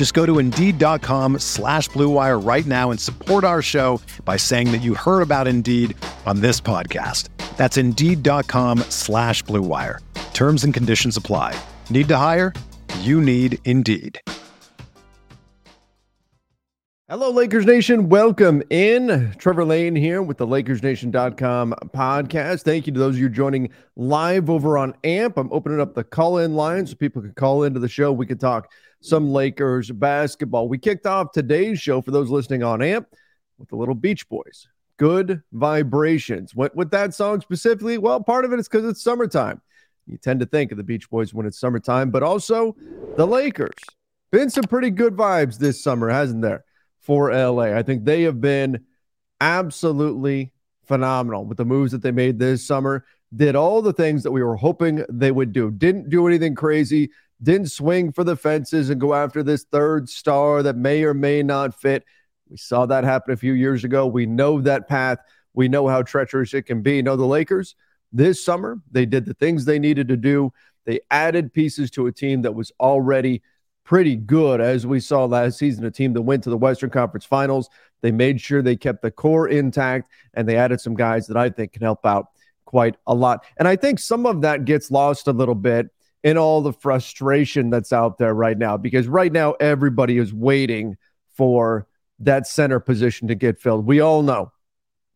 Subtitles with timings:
[0.00, 4.78] Just go to Indeed.com slash BlueWire right now and support our show by saying that
[4.78, 7.28] you heard about Indeed on this podcast.
[7.58, 9.98] That's Indeed.com slash BlueWire.
[10.32, 11.54] Terms and conditions apply.
[11.90, 12.54] Need to hire?
[13.00, 14.18] You need Indeed.
[17.10, 18.08] Hello, Lakers Nation.
[18.08, 19.34] Welcome in.
[19.36, 22.62] Trevor Lane here with the LakersNation.com podcast.
[22.62, 25.36] Thank you to those of you joining live over on AMP.
[25.36, 28.12] I'm opening up the call in line so people can call into the show.
[28.12, 30.68] We can talk some Lakers basketball.
[30.68, 33.06] We kicked off today's show for those listening on AMP
[33.58, 34.68] with the little Beach Boys.
[34.96, 36.54] Good vibrations.
[36.54, 37.98] What with that song specifically?
[37.98, 39.60] Well, part of it is because it's summertime.
[40.06, 42.76] You tend to think of the Beach Boys when it's summertime, but also
[43.16, 43.72] the Lakers.
[44.30, 46.64] Been some pretty good vibes this summer, hasn't there?
[47.00, 47.74] for LA.
[47.76, 48.84] I think they have been
[49.40, 50.52] absolutely
[50.84, 53.04] phenomenal with the moves that they made this summer.
[53.34, 55.70] Did all the things that we were hoping they would do.
[55.70, 57.10] Didn't do anything crazy.
[57.42, 61.42] Didn't swing for the fences and go after this third star that may or may
[61.42, 62.04] not fit.
[62.48, 64.06] We saw that happen a few years ago.
[64.06, 65.18] We know that path.
[65.54, 66.96] We know how treacherous it can be.
[66.96, 67.74] You know, the Lakers
[68.12, 70.52] this summer, they did the things they needed to do.
[70.84, 73.42] They added pieces to a team that was already
[73.84, 77.24] pretty good, as we saw last season, a team that went to the Western Conference
[77.24, 77.68] Finals.
[78.02, 81.50] They made sure they kept the core intact and they added some guys that I
[81.50, 82.28] think can help out
[82.64, 83.44] quite a lot.
[83.56, 85.88] And I think some of that gets lost a little bit
[86.22, 90.96] in all the frustration that's out there right now, because right now everybody is waiting
[91.34, 91.86] for
[92.18, 93.86] that center position to get filled.
[93.86, 94.52] We all know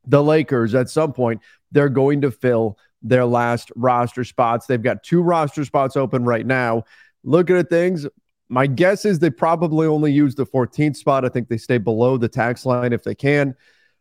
[0.06, 1.40] the Lakers at some point,
[1.72, 4.66] they're going to fill their last roster spots.
[4.66, 6.84] They've got two roster spots open right now.
[7.22, 8.06] Looking at things,
[8.48, 11.24] my guess is they probably only use the 14th spot.
[11.24, 13.54] I think they stay below the tax line if they can.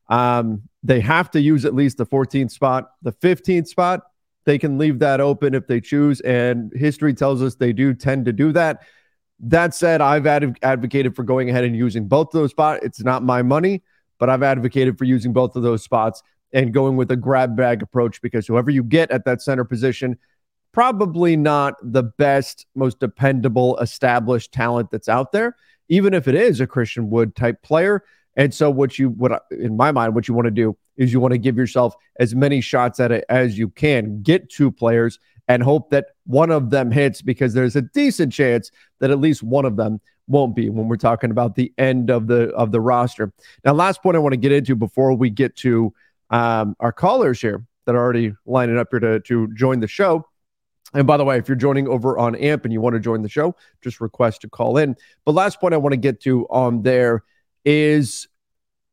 [0.10, 2.92] Um, they have to use at least the 14th spot.
[3.02, 4.04] The 15th spot,
[4.46, 6.20] they can leave that open if they choose.
[6.22, 8.84] And history tells us they do tend to do that.
[9.40, 12.84] That said, I've ad- advocated for going ahead and using both of those spots.
[12.84, 13.84] It's not my money,
[14.20, 17.82] but I've advocated for using both of those spots and going with a grab bag
[17.82, 20.18] approach because whoever you get at that center position–
[20.74, 25.56] probably not the best, most dependable, established talent that's out there,
[25.88, 28.04] even if it is a Christian Wood type player.
[28.36, 31.20] And so, what you, what in my mind, what you want to do is you
[31.20, 35.20] want to give yourself as many shots at it as you can, get two players,
[35.48, 39.44] and hope that one of them hits because there's a decent chance that at least
[39.44, 42.82] one of them won't be when we're talking about the end of the of the
[42.82, 43.32] roster.
[43.64, 45.94] Now, last point I want to get into before we get to
[46.30, 50.26] um, our callers here that are already lining up here to to join the show
[50.94, 53.22] and by the way, if you're joining over on AMP and you want to join
[53.22, 54.96] the show, just request to call in.
[55.26, 57.24] But last point I want to get to on there
[57.66, 58.28] is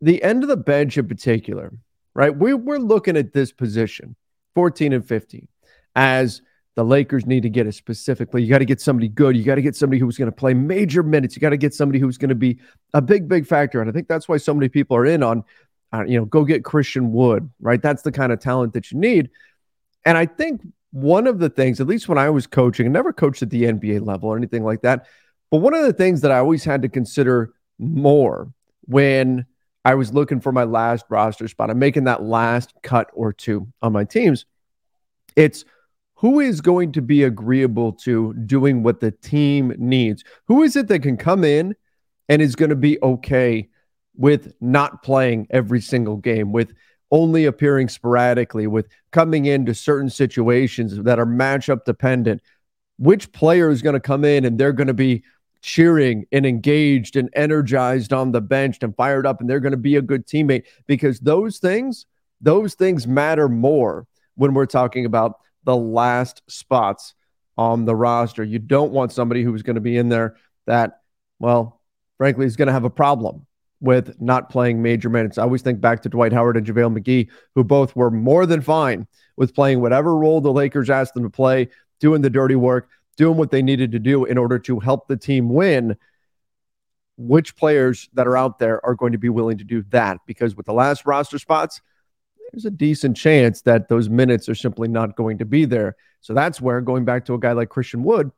[0.01, 1.73] the end of the bench in particular,
[2.15, 2.35] right?
[2.35, 4.17] We, we're looking at this position,
[4.55, 5.49] 14 and 15,
[5.95, 6.43] as
[6.77, 8.43] the Lakers need to get it specifically.
[8.43, 9.37] You got to get somebody good.
[9.37, 11.37] You got to get somebody who's going to play major minutes.
[11.37, 12.59] You got to get somebody who's going to be
[12.95, 13.81] a big, big factor.
[13.81, 15.45] And I think that's why so many people are in on,
[15.93, 17.83] uh, you know, go get Christian Wood, right?
[17.83, 19.31] That's the kind of talent that you need.
[20.05, 23.13] And I think one of the things, at least when I was coaching, I never
[23.13, 25.07] coached at the NBA level or anything like that,
[25.51, 28.53] but one of the things that I always had to consider more
[28.83, 29.47] when
[29.85, 33.67] I was looking for my last roster spot, I'm making that last cut or two
[33.83, 34.47] on my teams.
[35.37, 35.65] It's
[36.17, 40.23] who is going to be agreeable to doing what the team needs?
[40.49, 41.75] Who is it that can come in
[42.29, 43.69] and is going to be okay
[44.17, 46.75] with not playing every single game, with
[47.11, 52.43] only appearing sporadically, with coming into certain situations that are matchup dependent.
[52.99, 55.25] Which player is going to come in and they're going to be
[55.63, 59.77] cheering and engaged and energized on the bench and fired up and they're going to
[59.77, 62.07] be a good teammate because those things
[62.41, 67.15] those things matter more when we're talking about the last spots
[67.59, 68.43] on the roster.
[68.43, 70.37] You don't want somebody who's going to be in there
[70.67, 71.01] that
[71.39, 71.81] well,
[72.17, 73.47] frankly is going to have a problem
[73.81, 75.39] with not playing major minutes.
[75.39, 78.61] I always think back to Dwight Howard and JaVale McGee, who both were more than
[78.61, 81.69] fine with playing whatever role the Lakers asked them to play,
[81.99, 85.17] doing the dirty work, doing what they needed to do in order to help the
[85.17, 85.97] team win.
[87.17, 90.19] Which players that are out there are going to be willing to do that?
[90.27, 91.83] Because with the last roster spots,
[92.53, 95.97] there's a decent chance that those minutes are simply not going to be there.
[96.21, 98.31] So that's where going back to a guy like Christian Wood,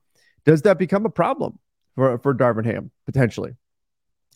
[0.44, 1.58] does that become a problem
[1.94, 3.54] for, for Darvin Ham potentially?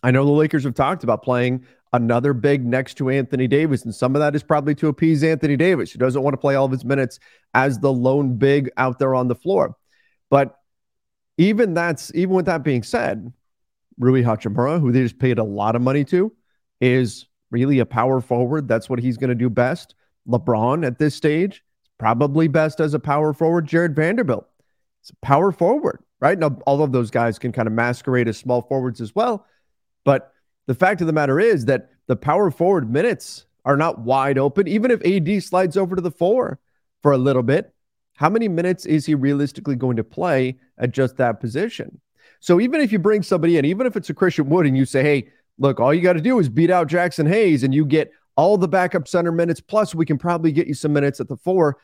[0.02, 3.94] I know the Lakers have talked about playing another big next to Anthony Davis, and
[3.94, 6.66] some of that is probably to appease Anthony Davis, who doesn't want to play all
[6.66, 7.18] of his minutes
[7.54, 9.74] as the lone big out there on the floor.
[10.30, 10.58] But
[11.38, 13.32] even that's even with that being said,
[13.98, 16.32] Rui Hachimura, who they just paid a lot of money to,
[16.80, 18.68] is really a power forward.
[18.68, 19.94] That's what he's going to do best.
[20.28, 21.62] LeBron at this stage,
[21.98, 23.66] probably best as a power forward.
[23.66, 24.46] Jarred Vanderbilt,
[25.00, 26.38] it's a power forward, right?
[26.38, 29.46] Now, all of those guys can kind of masquerade as small forwards as well.
[30.04, 30.32] But
[30.66, 34.68] the fact of the matter is that the power forward minutes are not wide open.
[34.68, 36.58] Even if AD slides over to the four
[37.02, 37.72] for a little bit,
[38.16, 42.00] how many minutes is he realistically going to play at just that position?
[42.40, 44.84] So even if you bring somebody in, even if it's a Christian Wood and you
[44.84, 45.28] say, hey,
[45.58, 48.58] look, all you got to do is beat out Jaxson Hayes and you get all
[48.58, 51.78] the backup center minutes, plus we can probably get you some minutes at the four.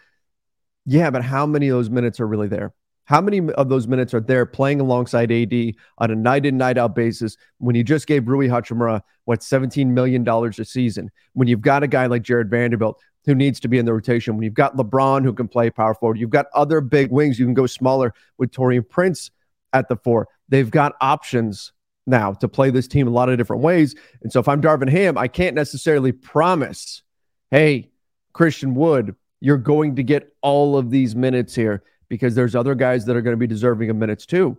[0.84, 2.74] Yeah, but how many of those minutes are really there?
[3.04, 6.78] How many of those minutes are there playing alongside AD on a night in, night
[6.78, 11.10] out basis when you just gave Rui Hachimura, what, $17 million a season?
[11.32, 14.36] When you've got a guy like Jarred Vanderbilt who needs to be in the rotation,
[14.36, 17.44] when you've got LeBron who can play power forward, you've got other big wings, you
[17.44, 19.30] can go smaller with Taurean Prince
[19.72, 20.28] at the four.
[20.48, 21.72] They've got options
[22.06, 23.94] now to play this team a lot of different ways.
[24.22, 27.02] And so if I'm Darvin Ham, I can't necessarily promise,
[27.50, 27.90] hey,
[28.32, 33.04] Christian Wood, you're going to get all of these minutes here because there's other guys
[33.06, 34.58] that are going to be deserving of minutes too.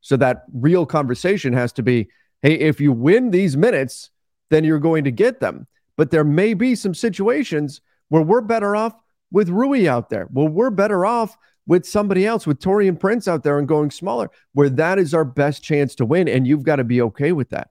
[0.00, 2.08] So that real conversation has to be
[2.42, 4.10] hey, if you win these minutes,
[4.50, 5.66] then you're going to get them.
[5.96, 7.80] But there may be some situations
[8.12, 8.94] where we're better off
[9.30, 10.28] with Rui out there.
[10.30, 14.30] Well, we're better off with somebody else, with Taurean Prince out there and going smaller,
[14.52, 16.28] where that is our best chance to win.
[16.28, 17.70] And you've got to be okay with that.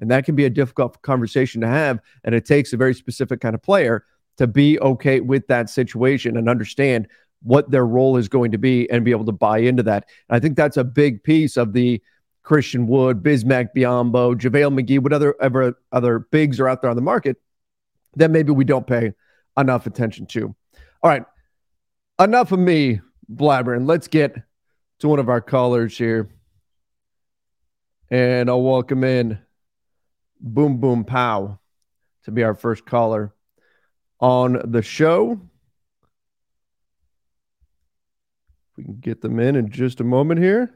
[0.00, 2.00] And that can be a difficult conversation to have.
[2.24, 4.06] And it takes a very specific kind of player
[4.38, 7.06] to be okay with that situation and understand
[7.42, 10.06] what their role is going to be and be able to buy into that.
[10.30, 12.00] And I think that's a big piece of the
[12.44, 17.02] Christian Wood, Bismack Biyombo, JaVale McGee, whatever other, other bigs are out there on the
[17.02, 17.36] market
[18.16, 19.12] that maybe we don't pay
[19.56, 20.54] enough attention to.
[21.02, 21.24] All right.
[22.18, 23.00] Enough of me
[23.32, 23.86] blabbering.
[23.86, 24.36] Let's get
[25.00, 26.30] to one of our callers here.
[28.10, 29.38] And I'll welcome in
[30.40, 31.58] Boom Boom Pow
[32.24, 33.34] to be our first caller
[34.20, 35.40] on the show.
[38.76, 40.74] we can get them in in just a moment here.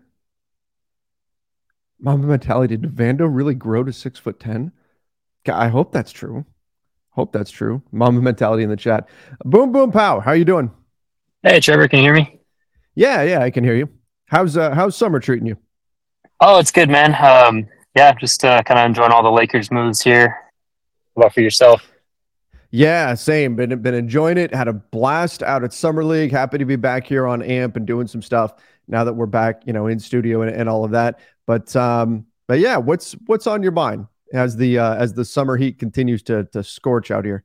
[1.99, 2.77] Mamba mentality.
[2.77, 4.73] Did Vando really grow to six foot ten?
[5.49, 6.45] I hope that's true.
[7.17, 7.83] Hope that's true.
[7.93, 9.09] Mamba mentality in the chat.
[9.43, 10.21] Boom boom pow.
[10.21, 10.71] How you doing?
[11.43, 12.41] Hey Trevor, can you hear me?
[12.95, 13.89] Yeah, yeah, I can hear you.
[14.27, 15.57] How's uh how's summer treating you?
[16.41, 17.15] Oh, it's good, man.
[17.15, 17.67] Um,
[17.97, 20.29] yeah, just uh, kind of enjoying all the Lakers moves here.
[21.17, 21.91] How about for yourself?
[22.71, 23.57] Yeah, same.
[23.57, 24.53] Been been enjoying it.
[24.53, 26.33] Had a blast out at summer league.
[26.33, 28.53] Happy to be back here on AMP and doing some stuff
[28.89, 31.21] now that we're back, you know, in studio and, and all of that.
[31.47, 35.57] But um, but yeah, what's what's on your mind as the uh, as the summer
[35.57, 37.45] heat continues to to scorch out here?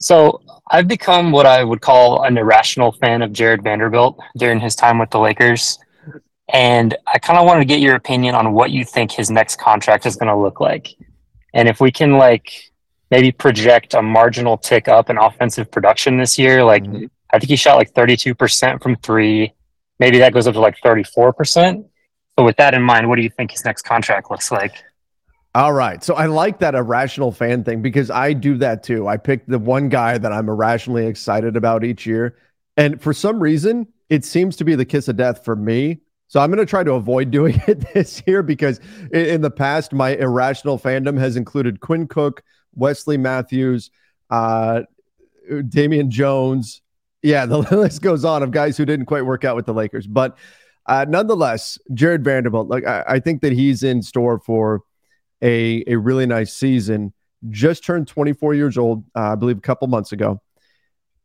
[0.00, 4.74] So I've become what I would call an irrational fan of Jarred Vanderbilt during his
[4.74, 5.78] time with the Lakers.
[6.52, 9.56] And I kind of wanted to get your opinion on what you think his next
[9.56, 10.94] contract is going to look like.
[11.54, 12.74] And if we can like
[13.14, 16.64] maybe project a marginal tick up in offensive production this year.
[16.64, 17.04] Like mm-hmm.
[17.30, 19.52] I think he shot like 32% from three.
[20.00, 21.84] Maybe that goes up to like 34%.
[22.36, 24.74] But with that in mind, what do you think his next contract looks like?
[25.54, 26.02] All right.
[26.02, 29.06] So I like that irrational fan thing because I do that too.
[29.06, 32.36] I pick the one guy that I'm irrationally excited about each year.
[32.76, 36.00] And for some reason, it seems to be the kiss of death for me.
[36.26, 38.80] So I'm going to try to avoid doing it this year because
[39.12, 42.42] in the past, my irrational fandom has included Quinn Cook,
[42.74, 43.92] Wesley Matthews,
[44.30, 44.82] uh,
[45.68, 46.82] Damian Jones.
[47.22, 50.08] Yeah, the list goes on of guys who didn't quite work out with the Lakers.
[50.08, 50.36] But
[50.86, 54.82] uh, nonetheless, Jarred Vanderbilt, like I, I, think that he's in store for
[55.44, 57.12] a, a really nice season.
[57.50, 60.40] Just turned 24 years old, uh, I believe, a couple months ago.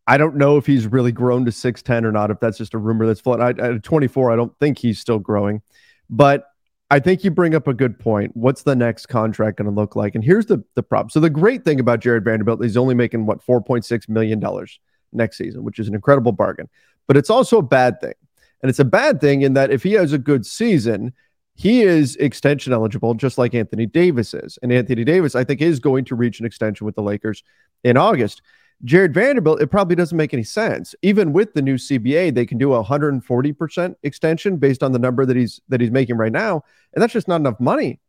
[0.05, 2.77] I don't know if he's really grown to 6'10 or not, if that's just a
[2.77, 3.59] rumor that's floating.
[3.59, 5.61] At 24, I don't think he's still growing.
[6.09, 6.45] But
[6.91, 8.35] I think you bring up a good point.
[8.35, 10.15] What's the next contract going to look like?
[10.15, 11.11] And here's the the problem.
[11.11, 14.79] So the great thing about Jarred Vanderbilt is he's only making what 4.6 million dollars
[15.13, 16.67] next season, which is an incredible bargain.
[17.07, 18.15] But it's also a bad thing.
[18.61, 21.13] And it's a bad thing in that if he has a good season,
[21.59, 24.57] he is extension eligible, just like Anthony Davis is.
[24.63, 27.43] And Anthony Davis, I think, is going to reach an extension with the Lakers
[27.83, 28.41] in August.
[28.85, 30.95] Jarred Vanderbilt, it probably doesn't make any sense.
[31.01, 35.25] Even with the new CBA, they can do a 140% extension based on the number
[35.25, 36.63] that he's that he's making right now,
[36.93, 37.99] and that's just not enough money.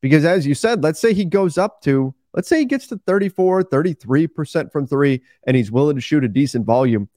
[0.00, 2.98] Because as you said, let's say he goes up to let's say he gets to
[3.06, 7.08] 34, 33% from 3 and he's willing to shoot a decent volume.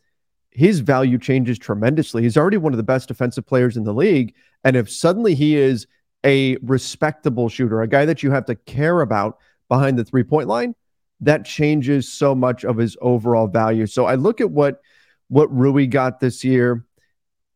[0.54, 2.24] His value changes tremendously.
[2.24, 5.56] He's already one of the best defensive players in the league, and if suddenly he
[5.56, 5.88] is
[6.26, 10.76] a respectable shooter, a guy that you have to care about behind the three-point line,
[11.20, 13.88] that changes so much of his overall value.
[13.88, 14.82] So I look at what
[15.30, 16.86] what Rui got this year,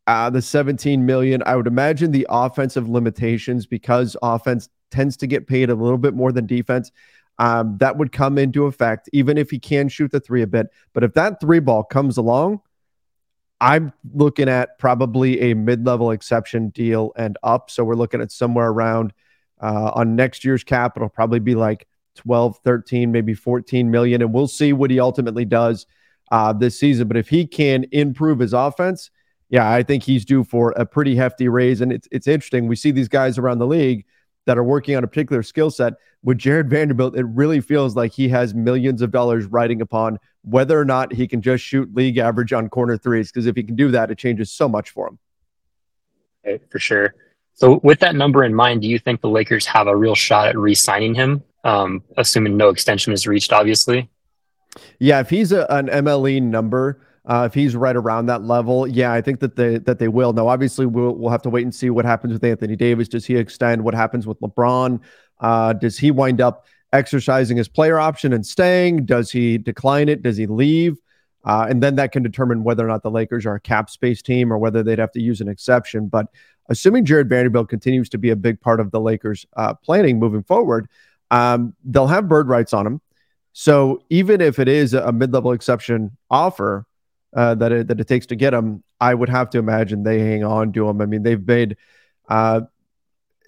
[0.07, 1.43] uh, the 17 million.
[1.45, 6.13] I would imagine the offensive limitations because offense tends to get paid a little bit
[6.13, 6.91] more than defense.
[7.39, 10.67] Um, that would come into effect, even if he can shoot the three a bit.
[10.93, 12.61] But if that three ball comes along,
[13.59, 17.69] I'm looking at probably a mid level exception deal and up.
[17.71, 19.13] So we're looking at somewhere around
[19.61, 20.93] uh, on next year's cap.
[20.95, 24.21] It'll probably be like 12, 13, maybe 14 million.
[24.21, 25.87] And we'll see what he ultimately does
[26.31, 27.07] uh, this season.
[27.07, 29.09] But if he can improve his offense,
[29.49, 31.81] yeah, I think he's due for a pretty hefty raise.
[31.81, 32.67] And it's, it's interesting.
[32.67, 34.05] We see these guys around the league
[34.47, 35.93] that are working on a particular skill set.
[36.23, 40.79] With Jarred Vanderbilt, it really feels like he has millions of dollars riding upon whether
[40.79, 43.31] or not he can just shoot league average on corner threes.
[43.31, 45.19] Because if he can do that, it changes so much for him.
[46.43, 47.13] Okay, for sure.
[47.53, 50.47] So, with that number in mind, do you think the Lakers have a real shot
[50.47, 51.43] at re signing him?
[51.67, 54.09] um, assuming no extension is reached, obviously.
[54.99, 59.12] Yeah, if he's a, an MLE number, uh, if he's right around that level, yeah,
[59.12, 60.31] I think that they that they will.
[60.31, 63.10] Now, obviously, we'll we'll have to wait and see what happens with Anthony Davis.
[63.10, 63.84] Does he extend?
[63.84, 65.01] What happens with LeBron?
[65.39, 69.05] Uh, does he wind up exercising his player option and staying?
[69.05, 70.24] Does he decline it?
[70.24, 70.98] Does he leave?
[71.43, 74.22] Uh, and then that can determine whether or not the Lakers are a cap space
[74.22, 76.07] team or whether they'd have to use an exception.
[76.07, 76.27] But
[76.69, 80.43] assuming Jarred Vanderbilt continues to be a big part of the Lakers' uh, planning moving
[80.43, 80.89] forward,
[81.29, 83.01] um, they'll have bird rights on him.
[83.53, 86.86] So even if it is a mid-level exception offer
[87.36, 90.19] uh, that it, that it takes to get them, I would have to imagine they
[90.19, 91.01] hang on to them.
[91.01, 91.77] I mean, they've made
[92.29, 92.62] uh,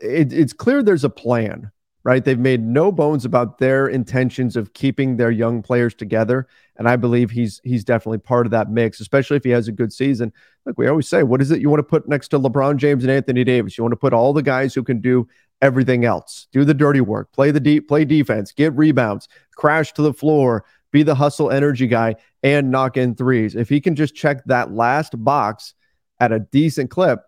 [0.01, 1.71] it, it's clear there's a plan,
[2.03, 2.23] right?
[2.23, 6.95] They've made no bones about their intentions of keeping their young players together, and I
[6.95, 10.31] believe he's he's definitely part of that mix, especially if he has a good season.
[10.65, 13.03] Like we always say, what is it you want to put next to LeBron James
[13.03, 13.77] and Anthony Davis?
[13.77, 15.27] You want to put all the guys who can do
[15.61, 16.47] everything else.
[16.51, 20.63] Do the dirty work, play the deep, play defense, get rebounds, crash to the floor,
[20.91, 23.55] be the hustle energy guy, and knock in threes.
[23.55, 25.73] If he can just check that last box
[26.19, 27.21] at a decent clip,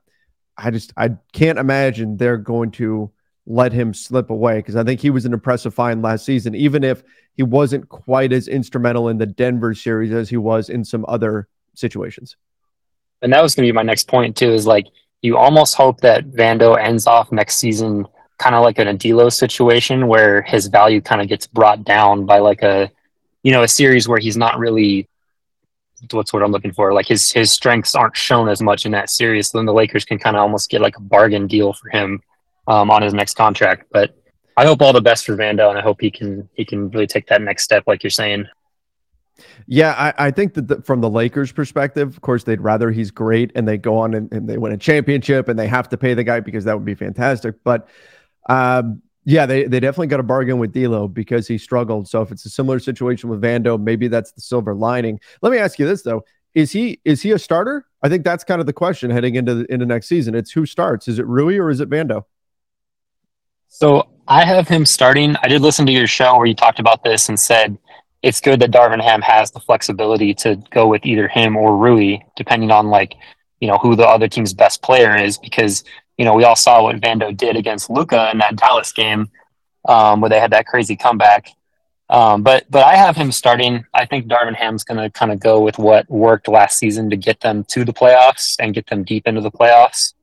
[0.58, 3.12] I just I can't imagine they're going to
[3.46, 6.84] let him slip away because I think he was an impressive find last season, even
[6.84, 7.04] if
[7.36, 11.48] he wasn't quite as instrumental in the Denver series as he was in some other
[11.74, 12.36] situations.
[13.22, 14.52] And that was going to be my next point too.
[14.52, 14.88] Is like
[15.22, 18.08] you almost hope that Vando ends off next season
[18.42, 22.40] kind of like an Adilo situation where his value kind of gets brought down by
[22.40, 22.92] like a,
[23.44, 25.08] you know, a series where he's not really
[26.12, 26.94] what's what I'm looking for.
[26.94, 29.50] Like his his strengths aren't shown as much in that series.
[29.50, 32.22] So then the Lakers can kind of almost get like a bargain deal for him
[32.68, 33.86] um, on his next contract.
[33.92, 34.16] But
[34.58, 37.08] I hope all the best for Vando, and I hope he can he can really
[37.08, 38.48] take that next step, like you're saying.
[39.66, 43.10] Yeah, I, I think that the, from the Lakers' perspective, of course, they'd rather he's
[43.10, 45.98] great and they go on and, and, they win a championship and they have to
[45.98, 47.56] pay the guy because that would be fantastic.
[47.64, 47.88] But
[48.48, 52.08] um, yeah, they, they definitely got a bargain with D'Lo because he struggled.
[52.08, 55.20] So if it's a similar situation with Vando, maybe that's the silver lining.
[55.42, 57.86] Let me ask you this though: is he is he a starter?
[58.02, 60.34] I think that's kind of the question heading into the, into next season.
[60.34, 61.08] It's who starts.
[61.08, 62.26] Is it Rui or is it Vando?
[63.68, 65.36] So I have him starting.
[65.44, 67.78] I did listen to your show where you talked about this and said
[68.24, 72.18] it's good that Darvin Ham has the flexibility to go with either him or Rui,
[72.36, 73.16] depending on like
[73.60, 75.84] you know who the other team's best player is, because
[76.18, 79.30] you know, we all saw what Vando did against Luka in that Dallas game
[79.86, 81.50] um, where they had that crazy comeback.
[82.10, 83.86] Um, but but I have him starting.
[83.94, 87.16] I think Darvin Ham's going to kind of go with what worked last season to
[87.16, 90.14] get them to the playoffs and get them deep into the playoffs.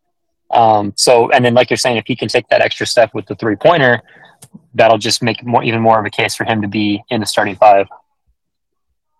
[0.50, 3.26] Um, so and then like you're saying, if he can take that extra step with
[3.26, 4.02] the three pointer,
[4.74, 7.26] that'll just make more even more of a case for him to be in the
[7.26, 7.86] starting five.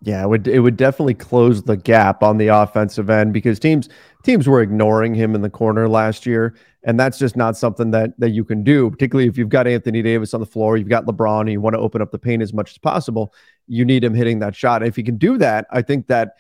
[0.00, 3.88] Yeah, it would it would definitely close the gap on the offensive end because teams
[4.23, 8.19] teams were ignoring him in the corner last year, and that's just not something that
[8.21, 8.90] that you can do.
[8.90, 11.75] Particularly if you've got Anthony Davis on the floor, you've got LeBron, and you want
[11.75, 13.35] to open up the paint as much as possible.
[13.67, 14.85] You need him hitting that shot.
[14.85, 16.35] If he can do that, I think that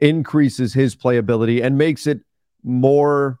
[0.00, 2.20] increases his playability and makes it
[2.64, 3.38] more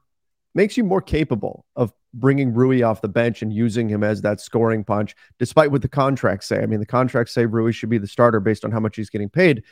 [0.54, 4.40] makes you more capable of bringing Rui off the bench and using him as that
[4.40, 6.62] scoring punch, despite what the contracts say.
[6.62, 9.10] I mean, the contracts say Rui should be the starter based on how much he's
[9.10, 9.62] getting paid,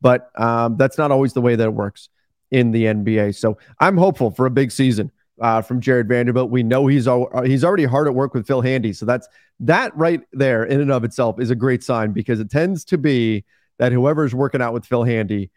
[0.00, 2.08] but um, that's not always the way that it works
[2.50, 3.34] in the NBA.
[3.36, 6.50] So I'm hopeful for a big season uh, from Jarred Vanderbilt.
[6.50, 9.28] We know he's al- uh, he's already hard at work with Phil Handy, so that's
[9.60, 12.98] that right there in and of itself is a great sign because it tends to
[12.98, 13.44] be
[13.78, 15.50] that whoever's working out with Phil Handy,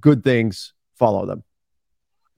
[0.00, 1.42] good things follow them.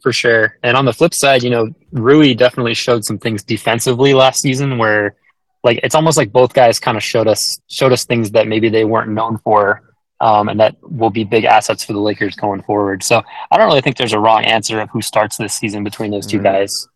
[0.03, 0.59] For sure.
[0.63, 4.79] And on the flip side, you know, Rui definitely showed some things defensively last season
[4.79, 5.17] where
[5.65, 8.69] like it's almost like both guys kind of showed us showed us things that maybe
[8.69, 9.83] they weren't known for
[10.21, 13.03] um, and that will be big assets for the Lakers going forward.
[13.03, 16.11] So I don't really think there's a wrong answer of who starts this season between
[16.11, 16.45] those 2 mm-hmm.
[16.45, 16.89] guys.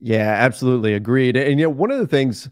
[0.00, 1.36] Yeah, absolutely agreed.
[1.36, 2.48] And you know, one of the things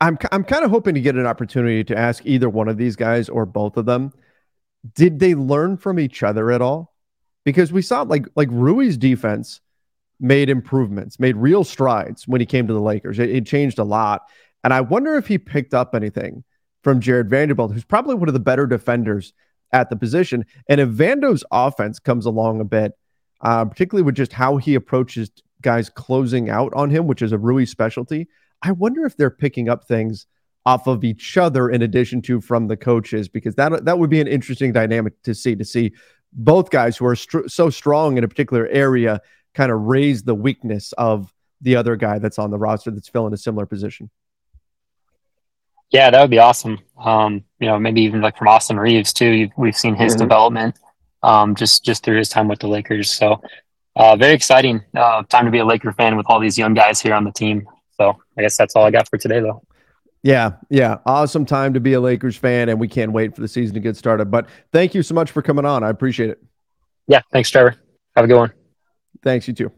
[0.00, 2.96] I'm I'm kind of hoping to get an opportunity to ask either one of these
[2.96, 4.12] guys or both of them,
[4.94, 6.89] did they learn from each other at all?
[7.44, 9.60] Because we saw like like Rui's defense
[10.20, 13.18] made improvements, made real strides when he came to the Lakers.
[13.18, 14.22] It, it changed a lot.
[14.62, 16.44] And I wonder if he picked up anything
[16.82, 19.32] from Jarred Vanderbilt, who's probably one of the better defenders
[19.72, 20.44] at the position.
[20.68, 22.92] And if Vando's offense comes along a bit,
[23.40, 25.30] uh, particularly with just how he approaches
[25.62, 28.28] guys closing out on him, which is a Rui specialty,
[28.62, 30.26] I wonder if they're picking up things
[30.66, 34.20] off of each other in addition to from the coaches, because that that would be
[34.20, 35.92] an interesting dynamic to see to see
[36.32, 39.20] both guys who are str- so strong in a particular area
[39.54, 43.32] kind of raise the weakness of the other guy that's on the roster that's filling
[43.32, 44.10] a similar position.
[45.90, 46.78] Yeah, that would be awesome.
[46.98, 49.48] Um, you know, maybe even like from Austin Reaves too.
[49.56, 50.22] We've seen his mm-hmm.
[50.22, 50.78] development
[51.22, 53.10] um, just just through his time with the Lakers.
[53.10, 53.42] So
[53.96, 57.00] uh, very exciting uh, time to be a Laker fan with all these young guys
[57.00, 57.68] here on the team.
[57.96, 59.62] So I guess that's all I got for today, though.
[60.22, 63.48] Yeah, yeah, awesome time to be a Lakers fan, and we can't wait for the
[63.48, 64.30] season to get started.
[64.30, 65.82] But thank you so much for coming on.
[65.82, 66.42] I appreciate it.
[67.06, 67.76] Yeah, thanks, Trevor.
[68.16, 68.52] Have a good one.
[69.22, 69.72] Thanks, you too.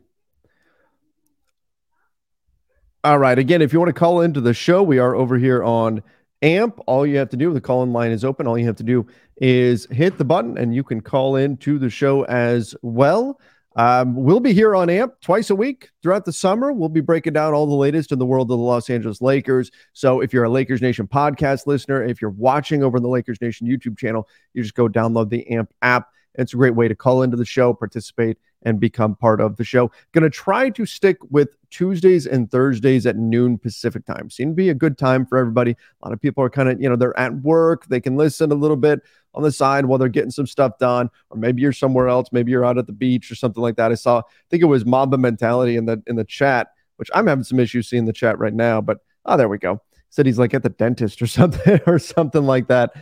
[3.05, 3.39] All right.
[3.39, 6.03] Again, if you want to call into the show, we are over here on
[6.43, 6.79] AMP.
[6.87, 8.47] All you have to do, the call in line is open.
[8.47, 9.07] All you have to do
[9.39, 13.41] is hit the button and you can call in to the show as well.
[13.76, 16.73] Um, we'll be here on AMP twice a week throughout the summer.
[16.73, 19.71] We'll be breaking down all the latest in the world of the Los Angeles Lakers.
[19.93, 23.67] So if you're a Lakers Nation podcast listener, if you're watching over the Lakers Nation
[23.67, 26.09] YouTube channel, you just go download the AMP app.
[26.35, 29.64] It's a great way to call into the show, participate, and become part of the
[29.64, 29.91] show.
[30.12, 34.30] Going to try to stick with Tuesdays and Thursdays at noon Pacific time.
[34.30, 35.73] Seem to be a good time for everybody.
[35.73, 37.87] A lot of people are kind of, you know, they're at work.
[37.87, 39.00] They can listen a little bit
[39.34, 41.10] on the side while they're getting some stuff done.
[41.30, 42.28] Or maybe you're somewhere else.
[42.32, 43.90] Maybe you're out at the beach or something like that.
[43.90, 47.26] I saw, I think it was Mamba Mentality in the in the chat, which I'm
[47.26, 48.80] having some issues seeing the chat right now.
[48.80, 49.80] But oh, there we go.
[50.10, 52.95] Said he's like at the dentist or something or something like that.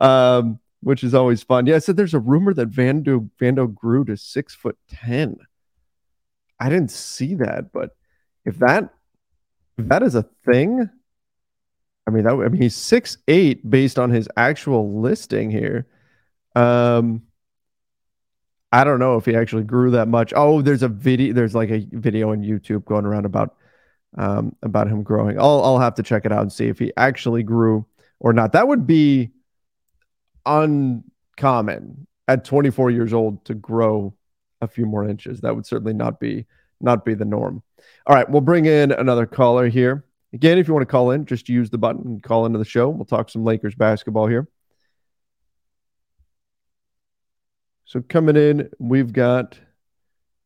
[0.00, 1.66] Um, which is always fun.
[1.66, 5.36] Yeah, I said there's a rumor that Vando Vando grew to six foot ten.
[6.58, 7.96] I didn't see that, but
[8.44, 8.92] if that
[9.78, 10.88] if that is a thing,
[12.06, 15.86] I mean that I mean he's six eight based on his actual listing here.
[16.54, 17.22] Um,
[18.72, 20.32] I don't know if he actually grew that much.
[20.34, 21.32] Oh, there's a video.
[21.32, 23.56] There's like a video on YouTube going around about
[24.16, 25.38] um about him growing.
[25.38, 27.86] I'll I'll have to check it out and see if he actually grew
[28.18, 28.52] or not.
[28.52, 29.30] That would be
[30.46, 34.14] uncommon at 24 years old to grow
[34.60, 35.40] a few more inches.
[35.40, 36.46] That would certainly not be
[36.80, 37.62] not be the norm.
[38.06, 40.04] All right, we'll bring in another caller here.
[40.32, 42.64] Again, if you want to call in, just use the button and call into the
[42.64, 42.88] show.
[42.88, 44.48] We'll talk some Lakers basketball here.
[47.84, 49.58] So coming in, we've got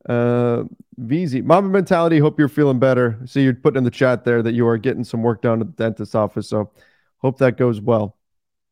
[0.07, 0.63] uh
[0.99, 1.43] VZ.
[1.43, 2.19] Mama mentality.
[2.19, 3.19] Hope you're feeling better.
[3.25, 5.67] See you're putting in the chat there that you are getting some work done at
[5.67, 6.47] the dentist's office.
[6.49, 6.71] So
[7.17, 8.17] hope that goes well.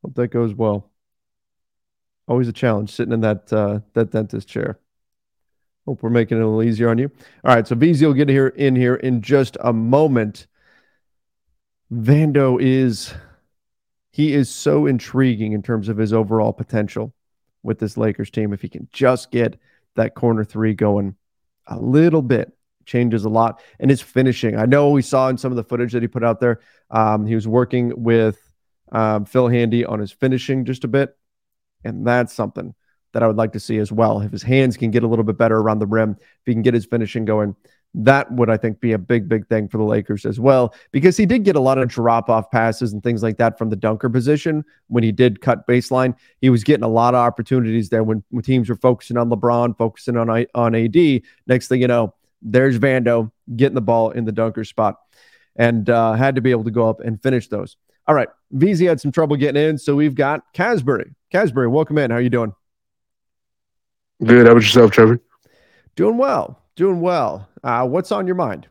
[0.04, 0.89] Hope that goes well.
[2.28, 4.80] Always a challenge sitting in that uh, that dentist chair.
[5.86, 7.12] Hope we're making it a little easier on you.
[7.43, 10.47] All right, so VZ will get here in here in just a moment.
[11.94, 13.14] Vando is
[14.12, 17.14] he is so intriguing in terms of his overall potential
[17.62, 18.54] with this Lakers team.
[18.54, 19.60] If he can just get
[19.96, 21.16] that corner three going
[21.68, 22.52] a little bit,
[22.86, 23.62] changes a lot.
[23.80, 26.24] And his finishing, I know we saw in some of the footage that he put
[26.24, 28.40] out there, um, he was working with
[28.92, 31.16] um, Phil Handy on his finishing just a bit.
[31.84, 32.74] And that's something
[33.14, 34.22] that I would like to see as well.
[34.22, 36.62] If his hands can get a little bit better around the rim, if he can
[36.62, 37.56] get his finishing going,
[37.96, 41.16] that would, I think, be a big, big thing for the Lakers as well, because
[41.16, 43.76] he did get a lot of drop off passes and things like that from the
[43.76, 46.16] dunker position when he did cut baseline.
[46.42, 49.78] He was getting a lot of opportunities there when, when teams were focusing on LeBron,
[49.78, 51.22] focusing on, on AD.
[51.46, 55.00] Next thing you know, there's Vando getting the ball in the dunker spot
[55.56, 57.78] and uh, had to be able to go up and finish those.
[58.08, 58.30] All right.
[58.56, 61.14] VZ had some trouble getting in, so we've got Casbury.
[61.32, 62.12] Casbury, welcome in.
[62.12, 62.54] How are you doing?
[64.24, 64.46] Good.
[64.46, 65.20] How about yourself, Trevor?
[65.96, 66.62] Doing well.
[66.76, 67.48] Doing well.
[67.64, 68.68] Uh, what's on your mind?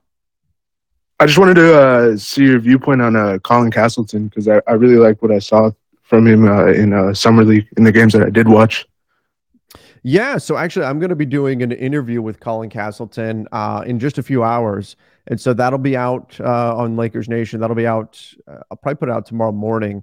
[1.20, 4.72] I just wanted to uh, see your viewpoint on uh, Colin Castleton because I, I
[4.72, 5.70] really like what I saw
[6.02, 8.86] from him uh, in uh, summer league in the games that I did watch.
[10.02, 14.00] Yeah, so actually, I'm going to be doing an interview with Colin Castleton uh, in
[14.00, 14.96] just a few hours,
[15.28, 17.60] and so that'll be out uh, on Lakers Nation.
[17.60, 18.20] That'll be out.
[18.48, 20.02] Uh, I'll probably put it out tomorrow morning.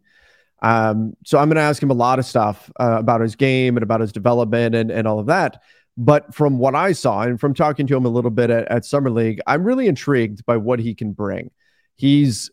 [0.61, 3.75] Um, so I'm going to ask him a lot of stuff uh, about his game
[3.75, 5.61] and about his development and and all of that.
[6.01, 8.85] But from what I saw and from talking to him a little bit at, at
[8.85, 11.51] Summer League, I'm really intrigued by what he can bring.
[11.97, 12.49] He's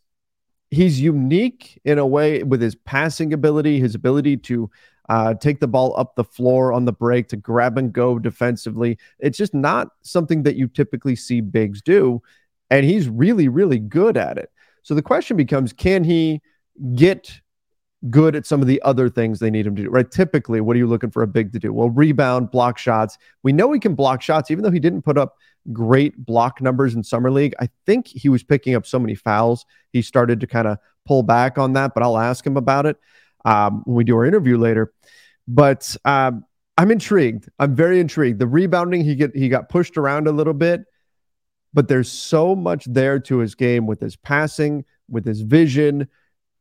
[0.73, 4.69] he's unique in a way with his passing ability, his ability to
[5.09, 8.99] uh, take the ball up the floor on the break to grab and go defensively.
[9.21, 12.21] It's just not something that you typically see bigs do.
[12.69, 14.51] And he's really, really good at it.
[14.83, 16.43] So the question becomes can he
[16.97, 17.41] get
[18.11, 20.11] good at some of the other things they need him to do, right?
[20.11, 21.73] Typically, what are you looking for a big to do?
[21.73, 23.17] Well, rebound, block shots.
[23.43, 25.37] We know he can block shots, even though he didn't put up
[25.73, 27.55] great block numbers in Summer League.
[27.61, 29.65] I think he was picking up so many fouls.
[29.93, 32.99] He started to kind of pull back on that, but I'll ask him about it
[33.45, 34.93] um, when we do our interview later.
[35.49, 36.45] But um,
[36.77, 37.49] I'm intrigued.
[37.59, 38.39] I'm very intrigued.
[38.39, 40.85] The rebounding, he get he got pushed around a little bit,
[41.73, 46.09] but there's so much there to his game with his passing, with his vision,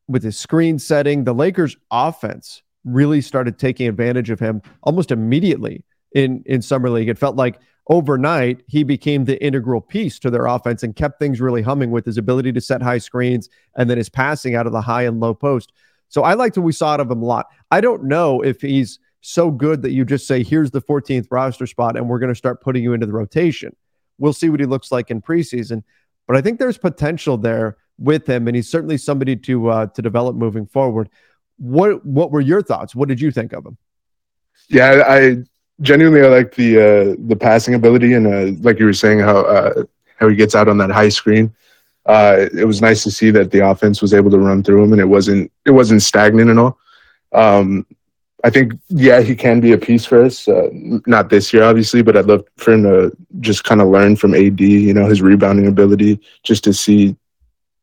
[0.08, 1.24] with his screen setting.
[1.24, 7.10] The Lakers' offense really started taking advantage of him almost immediately in in summer league.
[7.10, 11.42] It felt like overnight he became the integral piece to their offense and kept things
[11.42, 14.74] really humming with his ability to set high screens and then his passing out of
[14.74, 15.72] the high and low post.
[16.10, 17.48] So I liked what we saw out of him a lot.
[17.72, 21.66] I don't know if he's so good that you just say, here's the 14th roster
[21.66, 23.76] spot and we're going to start putting you into the rotation.
[24.18, 25.84] We'll see what he looks like in preseason.
[26.28, 30.02] But I think there's potential there with him, and he's certainly somebody to uh, to
[30.02, 31.10] develop moving forward.
[31.58, 32.96] What what were your thoughts?
[32.96, 33.78] What did you think of him?
[34.70, 35.44] Yeah, I
[35.82, 39.38] genuinely I like the uh, the passing ability, and uh, like you were saying, how
[39.40, 39.84] uh,
[40.18, 41.54] how he gets out on that high screen
[42.06, 44.92] uh, it was nice to see that the offense was able to run through him
[44.92, 46.78] and it wasn't it wasn't stagnant at all.
[47.32, 47.86] Um,
[48.44, 50.48] I think yeah he can be a piece for us.
[50.48, 50.70] Uh,
[51.08, 54.36] not this year obviously, but I'd love for him to just kind of learn from
[54.36, 54.60] AD.
[54.60, 57.16] You know his rebounding ability, just to see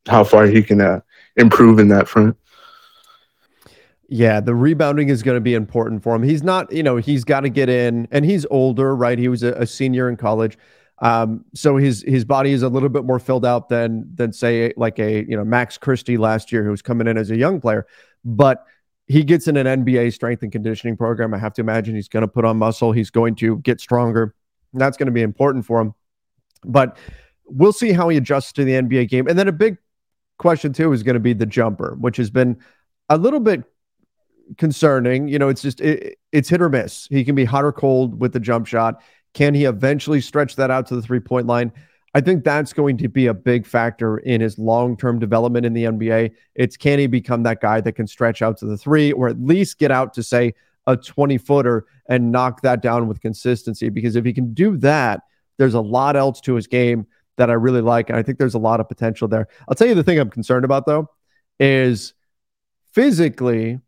[0.07, 0.99] how far he can uh,
[1.35, 2.35] improve in that front.
[4.09, 6.23] Yeah, the rebounding is going to be important for him.
[6.23, 9.17] He's not, you know, he's got to get in, and he's older, right?
[9.17, 10.57] He was a, a senior in college.
[10.99, 14.71] Um, so his his body is a little bit more filled out than than say
[14.77, 17.59] like a you know Max Christie last year who was coming in as a young
[17.59, 17.87] player,
[18.23, 18.65] but
[19.07, 21.33] he gets in an NBA strength and conditioning program.
[21.33, 22.91] I have to imagine he's going to put on muscle.
[22.91, 24.33] He's going to get stronger.
[24.73, 25.93] That's going to be important for him.
[26.63, 26.97] But
[27.45, 29.27] we'll see how he adjusts to the NBA game.
[29.27, 29.77] And then a big
[30.37, 32.57] question two is going to be the jumper, which has been
[33.09, 33.63] a little bit
[34.57, 35.27] concerning.
[35.27, 37.07] You know, it's just it, it's hit or miss.
[37.09, 39.01] He can be hot or cold with the jump shot.
[39.33, 41.71] Can he eventually stretch that out to the three point line?
[42.15, 45.73] I think that's going to be a big factor in his long term development in
[45.73, 46.31] the NBA.
[46.55, 49.41] It's can he become that guy that can stretch out to the three or at
[49.41, 50.53] least get out to, say,
[50.85, 53.89] a 20 footer and knock that down with consistency?
[53.89, 55.21] Because if he can do that,
[55.57, 58.09] there's a lot else to his game that I really like.
[58.09, 59.47] And I think there's a lot of potential there.
[59.67, 61.09] I'll tell you the thing I'm concerned about, though,
[61.59, 62.13] is
[62.93, 63.79] physically,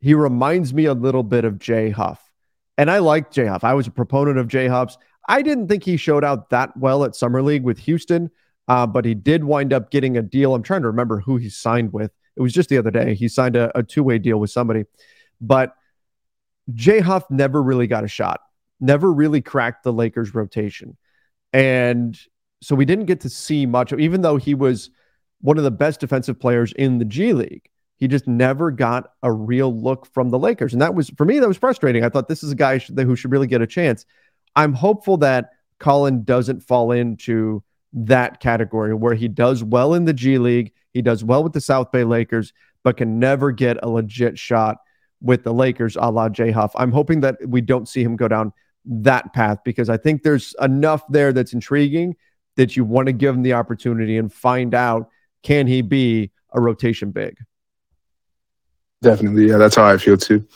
[0.00, 2.32] he reminds me a little bit of Jay Huff.
[2.78, 3.64] And I like Jay Huff.
[3.64, 4.96] I was a proponent of Jay Huff's.
[5.28, 8.30] I didn't think he showed out that well at Summer League with Houston,
[8.68, 10.54] uh, but he did wind up getting a deal.
[10.54, 12.10] I'm trying to remember who he signed with.
[12.36, 13.14] It was just the other day.
[13.14, 14.84] He signed a, a two way deal with somebody.
[15.40, 15.74] But
[16.72, 18.40] Jay Huff never really got a shot,
[18.80, 20.96] never really cracked the Lakers rotation.
[21.52, 22.18] And
[22.62, 24.90] so we didn't get to see much, even though he was
[25.40, 27.68] one of the best defensive players in the G League.
[27.96, 30.72] He just never got a real look from the Lakers.
[30.72, 32.04] And that was, for me, that was frustrating.
[32.04, 34.06] I thought this is a guy who should really get a chance.
[34.56, 40.12] I'm hopeful that Colin doesn't fall into that category where he does well in the
[40.12, 43.88] G League, he does well with the South Bay Lakers, but can never get a
[43.88, 44.78] legit shot
[45.20, 46.72] with the Lakers a la Jay Huff.
[46.76, 48.52] I'm hoping that we don't see him go down
[48.84, 52.16] that path because I think there's enough there that's intriguing
[52.56, 55.08] that you want to give him the opportunity and find out
[55.42, 57.36] can he be a rotation big.
[59.00, 59.48] Definitely.
[59.48, 60.46] Yeah, that's how I feel too.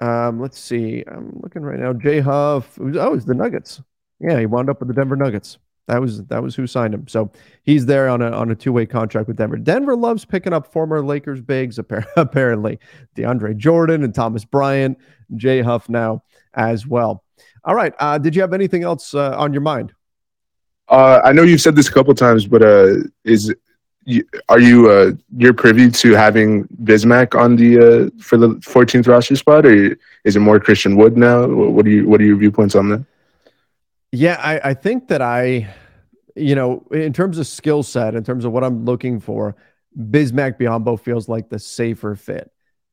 [0.00, 1.04] Um, let's see.
[1.06, 1.92] I'm looking right now.
[1.92, 2.78] Jay Huff.
[2.80, 3.80] Oh, it's the Nuggets.
[4.20, 5.58] Yeah, he wound up with the Denver Nuggets.
[5.88, 7.08] That was that was who signed him.
[7.08, 7.32] So
[7.64, 9.56] he's there on a on a two way contract with Denver.
[9.56, 11.78] Denver loves picking up former Lakers bigs.
[12.16, 12.78] Apparently,
[13.16, 14.96] DeAndre Jordan and Thomas Bryant,
[15.34, 16.22] Jay Huff now
[16.54, 17.24] as well.
[17.64, 17.94] All right.
[17.98, 19.92] Uh, did you have anything else uh, on your mind?
[20.88, 22.94] Uh, I know you've said this a couple times, but uh,
[23.24, 23.54] is
[24.48, 29.36] are you uh, you're privy to having Bismack on the uh, for the 14th roster
[29.36, 31.46] spot, or is it more Christian Wood now?
[31.46, 33.04] What do you what are your viewpoints on that?
[34.10, 35.72] Yeah, I, I think that I,
[36.34, 39.56] you know, in terms of skill set, in terms of what I'm looking for,
[39.96, 42.50] Bismack Biyombo feels like the safer fit,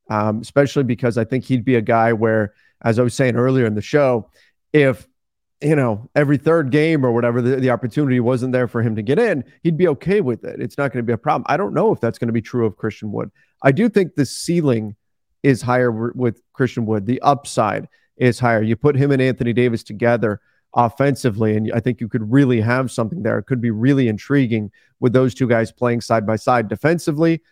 [0.08, 3.66] um, especially because I think he'd be a guy where as I was saying earlier
[3.66, 4.30] in the show,
[4.72, 5.06] if
[5.62, 9.02] you know, every third game or whatever, the, the opportunity wasn't there for him to
[9.02, 10.60] get in, he'd be okay with it.
[10.60, 11.44] It's not going to be a problem.
[11.48, 13.30] I don't know if that's going to be true of Christian Wood.
[13.62, 14.96] I do think the ceiling
[15.42, 17.06] is higher with Christian Wood.
[17.06, 18.62] The upside is higher.
[18.62, 20.40] You put him and Anthony Davis together
[20.74, 23.38] offensively, and I think you could really have something there.
[23.38, 26.68] It could be really intriguing with those two guys playing side by side.
[26.68, 27.42] Defensively,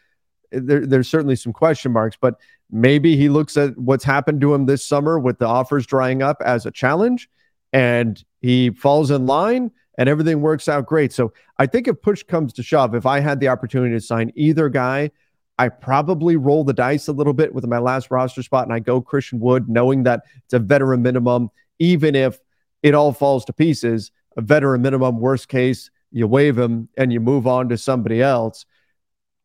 [0.51, 2.37] there, there's certainly some question marks, but
[2.71, 6.43] maybe he looks at what's happened to him this summer with the offers drying up
[6.45, 7.29] as a challenge
[7.73, 11.13] and he falls in line and everything works out great.
[11.13, 14.33] So I think if push comes to shove, if I had the opportunity to sign
[14.37, 15.11] either guy,
[15.59, 18.79] I probably roll the dice a little bit with my last roster spot and I
[18.79, 21.51] go Christian Wood, knowing that it's a veteran minimum,
[21.81, 22.39] even if
[22.83, 27.19] it all falls to pieces, a veteran minimum, worst case, you waive him and you
[27.19, 28.67] move on to somebody else.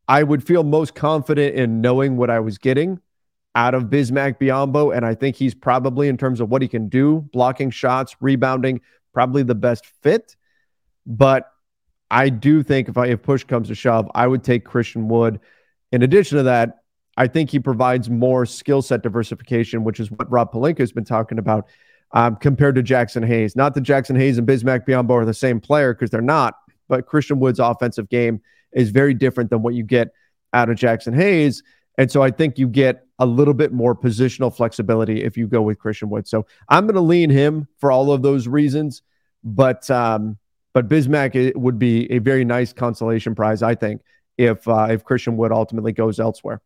[0.08, 3.00] I would feel most confident in knowing what I was getting
[3.56, 4.96] out of Bismack Biyombo.
[4.96, 8.82] And I think he's probably, in terms of what he can do, blocking shots, rebounding,
[9.14, 10.36] probably the best fit.
[11.06, 11.52] But
[12.10, 15.40] I do think if I if push comes to shove, I would take Christian Wood.
[15.92, 16.80] In addition to that,
[17.18, 21.06] I think he provides more skill set diversification, which is what Rob Pelinka has been
[21.06, 21.68] talking about
[22.14, 23.56] um, compared to Jaxson Hayes.
[23.56, 26.56] Not that Jaxson Hayes and Bismack Biyombo are the same player because they're not,
[26.88, 30.10] but Christian Wood's offensive game is very different than what you get
[30.54, 31.64] out of Jaxson Hayes.
[31.98, 35.62] And so I think you get a little bit more positional flexibility if you go
[35.62, 36.28] with Christian Wood.
[36.28, 39.02] So I'm going to lean him for all of those reasons.
[39.44, 40.38] But um,
[40.74, 44.02] but Bismack would be a very nice consolation prize, I think,
[44.38, 46.62] if uh, if Christian Wood ultimately goes elsewhere.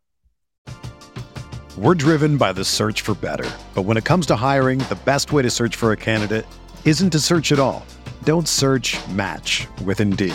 [1.76, 5.32] We're driven by the search for better, but when it comes to hiring, the best
[5.32, 6.44] way to search for a candidate
[6.84, 7.86] isn't to search at all.
[8.24, 8.96] Don't search.
[9.10, 10.34] Match with Indeed.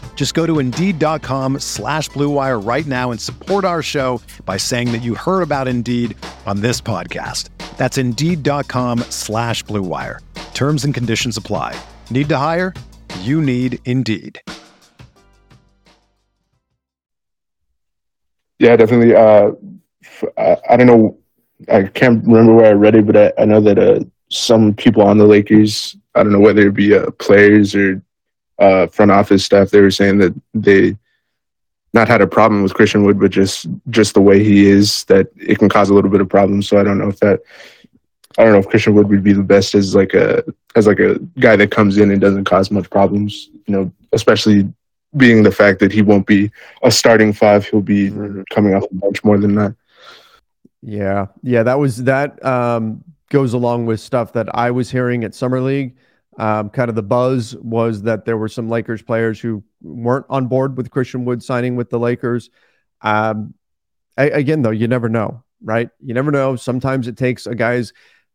[0.15, 5.01] Just go to Indeed.com slash BlueWire right now and support our show by saying that
[5.01, 7.49] you heard about Indeed on this podcast.
[7.77, 10.19] That's Indeed.com slash BlueWire.
[10.53, 11.75] Terms and conditions apply.
[12.11, 12.75] Need to hire?
[13.21, 14.39] You need Indeed.
[18.59, 19.15] Yeah, definitely.
[19.15, 19.53] Uh,
[20.69, 21.17] I, don't know.
[21.67, 25.01] I can't remember where I read it, but I, I know that uh, some people
[25.01, 28.03] on the Lakers, I don't know whether it be uh, players or
[28.61, 30.95] uh, front office staff, they were saying that they
[31.93, 35.27] not had a problem with Christian Wood, but just just the way he is, that
[35.35, 36.67] it can cause a little bit of problems.
[36.69, 37.41] So I don't know if that.
[38.37, 40.43] I don't know if Christian Wood would be the best as like a
[40.75, 43.49] as like a guy that comes in and doesn't cause much problems.
[43.65, 44.71] You know, especially
[45.17, 46.49] being the fact that he won't be
[46.83, 48.09] a starting five, he'll be
[48.51, 49.75] coming off the bench more than that.
[50.81, 55.35] Yeah, yeah, that was that um, goes along with stuff that I was hearing at
[55.35, 55.95] summer league.
[56.37, 60.47] Um, kind of the buzz was that there were some Lakers players who weren't on
[60.47, 62.49] board with Christian Wood signing with the Lakers.
[63.01, 63.53] Um,
[64.17, 65.89] I, again, though, you never know, right?
[65.99, 66.55] You never know.
[66.55, 67.91] Sometimes it takes a guy's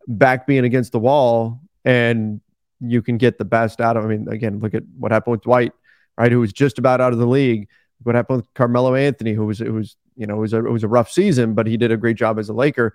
[0.07, 2.41] back being against the wall, and
[2.81, 4.05] you can get the best out of.
[4.05, 5.73] I mean, again, look at what happened with Dwight
[6.17, 6.33] right?
[6.33, 7.69] Who was just about out of the league.
[8.03, 10.71] What happened with Carmelo Anthony, who was who was you know it was a it
[10.71, 12.95] was a rough season, but he did a great job as a Laker.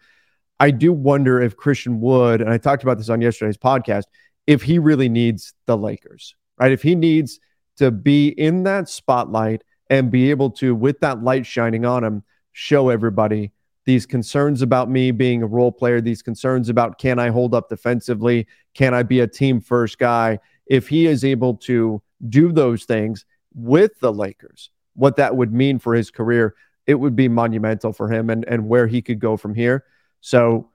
[0.59, 4.03] I do wonder if Christian Wood, and I talked about this on yesterday's podcast,
[4.47, 6.71] if he really needs the Lakers, right?
[6.71, 7.39] If he needs
[7.77, 12.23] to be in that spotlight and be able to, with that light shining on him,
[12.51, 13.51] show everybody
[13.85, 17.69] these concerns about me being a role player, these concerns about can I hold up
[17.69, 18.47] defensively?
[18.73, 20.39] Can I be a team first guy?
[20.67, 25.79] If he is able to do those things with the Lakers, what that would mean
[25.79, 29.37] for his career, it would be monumental for him and, and where he could go
[29.37, 29.85] from here.
[30.19, 30.69] So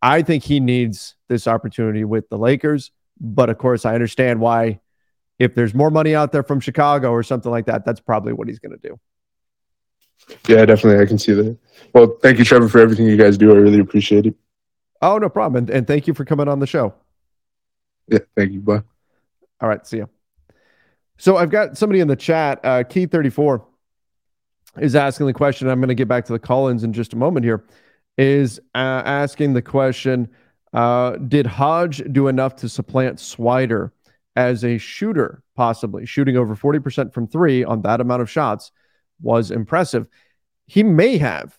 [0.00, 2.90] I think he needs this opportunity with the Lakers.
[3.22, 4.80] But of course, I understand why,
[5.38, 8.48] if there's more money out there from Chicago or something like that, that's probably what
[8.48, 8.98] he's going to do.
[10.48, 11.02] Yeah, definitely.
[11.02, 11.56] I can see that.
[11.94, 13.52] Well, thank you, Trevor, for everything you guys do.
[13.52, 14.34] I really appreciate it.
[15.00, 15.64] Oh, no problem.
[15.64, 16.94] And, and thank you for coming on the show.
[18.08, 18.60] Yeah, thank you.
[18.60, 18.82] Bye.
[19.60, 19.86] All right.
[19.86, 20.08] See you.
[21.16, 23.64] So I've got somebody in the chat, uh, Key34
[24.80, 25.68] is asking the question.
[25.68, 27.64] I'm going to get back to the Collins in just a moment here.
[28.18, 30.28] Is uh, asking the question
[30.72, 33.90] Uh, did Hodge do enough to supplant Swider
[34.36, 36.06] as a shooter, possibly?
[36.06, 38.72] Shooting over 40% from three on that amount of shots
[39.20, 40.06] was impressive.
[40.66, 41.58] He may have.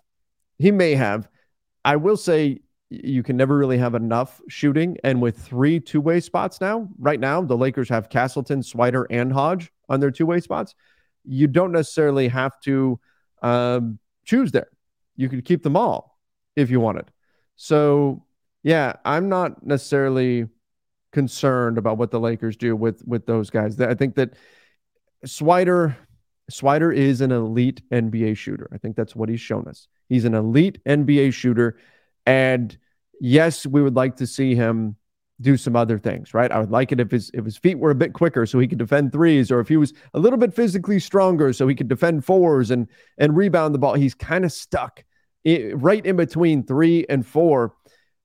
[0.58, 1.28] He may have.
[1.86, 4.97] I will say you can never really have enough shooting.
[5.04, 9.32] And with three two way spots now, right now, the Lakers have Castleton, Swider, and
[9.32, 10.76] Hodge on their two way spots.
[11.26, 12.99] You don't necessarily have to
[13.41, 14.67] um, choose there.
[15.15, 16.19] You could keep them all
[16.56, 17.12] if you wanted.
[17.56, 18.26] So,
[18.63, 20.47] yeah, I'm not necessarily
[21.12, 23.80] concerned about what the Lakers do with with those guys.
[23.80, 24.34] I think that
[25.26, 25.95] Swider
[26.52, 28.69] Swider is an elite NBA shooter.
[28.73, 29.88] I think that's what he's shown us.
[30.10, 31.78] He's an elite NBA shooter
[32.26, 32.78] and
[33.19, 34.95] yes, we would like to see him
[35.41, 36.52] do some other things, right?
[36.52, 38.67] I would like it if his if his feet were a bit quicker so he
[38.67, 41.88] could defend threes, or if he was a little bit physically stronger so he could
[41.88, 43.93] defend fours and and rebound the ball.
[43.93, 45.04] He's kind of stuck
[45.45, 47.73] right in between three and four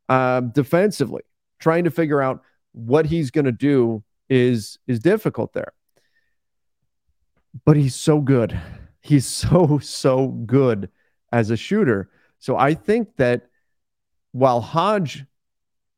[0.08, 1.22] um, defensively.
[1.58, 2.42] Trying to figure out
[2.72, 5.72] what he's going to do is is difficult there.
[7.64, 8.58] But he's so good.
[9.00, 10.90] He's so so good
[11.32, 12.10] as a shooter.
[12.38, 13.48] So I think that
[14.32, 15.24] while Hodge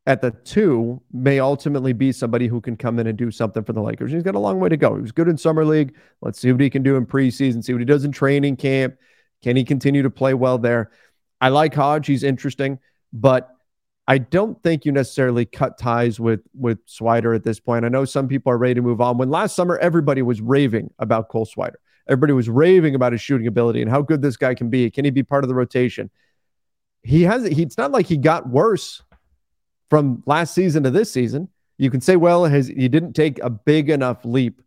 [0.07, 3.73] at the two may ultimately be somebody who can come in and do something for
[3.73, 4.11] the Lakers.
[4.11, 4.95] He's got a long way to go.
[4.97, 5.95] He was good in summer league.
[6.23, 8.97] Let's see what he can do in preseason, see what he does in training camp.
[9.43, 10.91] Can he continue to play well there?
[11.41, 12.07] I like Hodge.
[12.07, 12.79] He's interesting,
[13.13, 13.55] but
[14.11, 17.85] I don't think you necessarily cut ties with with Swider at this point.
[17.85, 19.19] I know some people are ready to move on.
[19.19, 21.77] When last summer everybody was raving about Cole Swider.
[22.09, 24.91] Everybody was raving about his shooting ability and how good this guy can be.
[24.91, 26.11] Can he be part of the rotation?
[27.03, 29.03] he has he, it's not like he got worse
[29.89, 31.49] from last season to this season.
[31.79, 34.61] You can say, well, he didn't take a big enough leap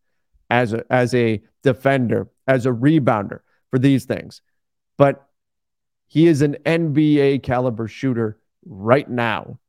[0.49, 4.41] as a as a defender, as a rebounder for these things.
[4.97, 5.27] But
[6.07, 9.59] he is an NBA caliber shooter right now.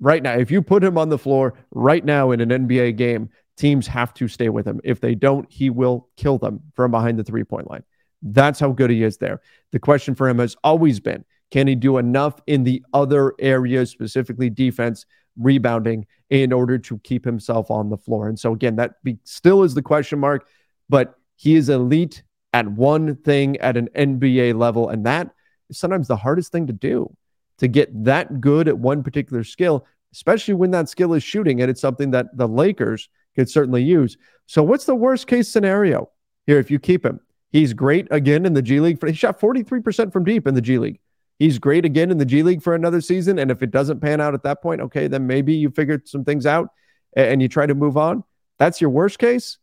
[0.00, 3.30] Right now, if you put him on the floor right now in an NBA game,
[3.56, 4.80] teams have to stay with him.
[4.84, 7.84] If they don't, he will kill them from behind the three point line.
[8.22, 9.40] That's how good he is there.
[9.72, 13.90] The question for him has always been can he do enough in the other areas,
[13.90, 18.28] specifically defense, rebounding, in order to keep himself on the floor?
[18.28, 20.48] And so, again, that be, still is the question mark,
[20.88, 24.88] but he is elite at one thing at an NBA level.
[24.88, 25.30] And that
[25.68, 27.14] is sometimes the hardest thing to do
[27.58, 31.60] to get that good at one particular skill, especially when that skill is shooting.
[31.60, 34.16] And it's something that the Lakers could certainly use.
[34.46, 36.10] So, what's the worst case scenario
[36.46, 37.20] here if you keep him?
[37.50, 39.04] He's great again in the G League.
[39.04, 40.98] He shot 43% from deep in the G League
[41.38, 43.38] he's great again in the G League for another season.
[43.38, 46.24] And if it doesn't pan out at that point, okay, then maybe you figured some
[46.24, 46.68] things out
[47.16, 48.24] and you try to move on.
[48.58, 49.58] That's your worst case.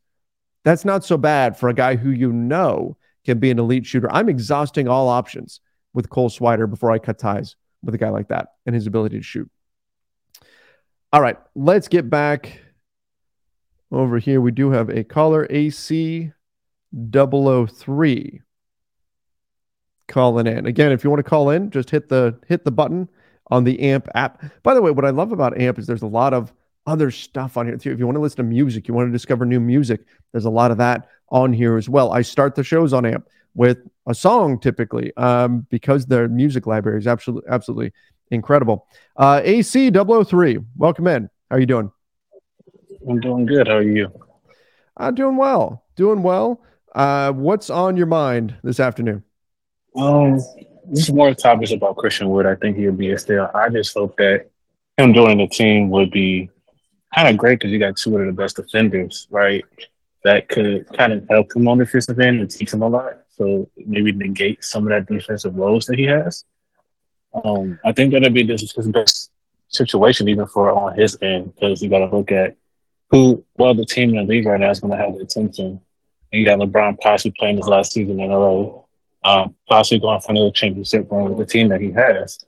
[0.64, 4.12] That's not so bad for a guy who you know can be an elite shooter.
[4.12, 5.60] I'm exhausting all options
[5.94, 9.18] with Cole Swider before I cut ties with a guy like that and his ability
[9.18, 9.50] to shoot.
[11.14, 12.62] All right, let's get back
[13.92, 14.40] over here.
[14.40, 16.32] We do have a caller AC
[17.12, 18.42] 003
[20.08, 20.66] calling in.
[20.66, 23.10] Again, if you want to call in, just hit the hit the button
[23.50, 24.44] on the AMP app.
[24.64, 26.54] By the way, what I love about AMP is there's a lot of
[26.86, 27.92] other stuff on here too.
[27.92, 30.50] If you want to listen to music, you want to discover new music, there's a
[30.50, 32.12] lot of that on here as well.
[32.12, 37.00] I start the shows on AMP with a song typically um, because their music library
[37.00, 37.92] is absolutely absolutely
[38.32, 38.88] incredible.
[39.18, 41.30] Uh, AC 003, welcome in.
[41.50, 41.92] How are you doing?
[43.08, 43.68] I'm doing good.
[43.68, 44.12] How are you?
[44.98, 45.84] I'm doing well.
[45.96, 46.62] Doing well.
[46.94, 49.24] Uh, what's on your mind this afternoon?
[49.96, 50.40] Um,
[50.94, 52.46] just more topics about Christian Wood.
[52.46, 53.50] I think he'll be a steal.
[53.54, 54.50] I just hope that
[54.98, 56.50] him joining the team would be
[57.14, 59.64] kind of great because you got two of the best defenders, right?
[60.24, 63.21] That could kind of help him on the defensive end and teach him a lot.
[63.38, 66.46] So maybe negate some of that defensive lows that he has.
[67.44, 69.32] Um, I think that'd be his best
[69.70, 72.58] situation even for on his end because you got to look at
[73.10, 75.82] who, well, the team in the league right now is going to have the attention.
[76.32, 78.82] And you got LeBron possibly playing his last season in LA
[79.24, 82.44] um, possibly going for another championship run with the team that he has,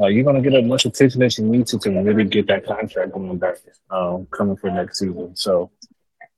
[0.00, 2.46] uh, you're going to get as much attention as you need to to really get
[2.48, 3.56] that contract going back
[3.90, 5.34] um, coming for next season.
[5.36, 5.70] So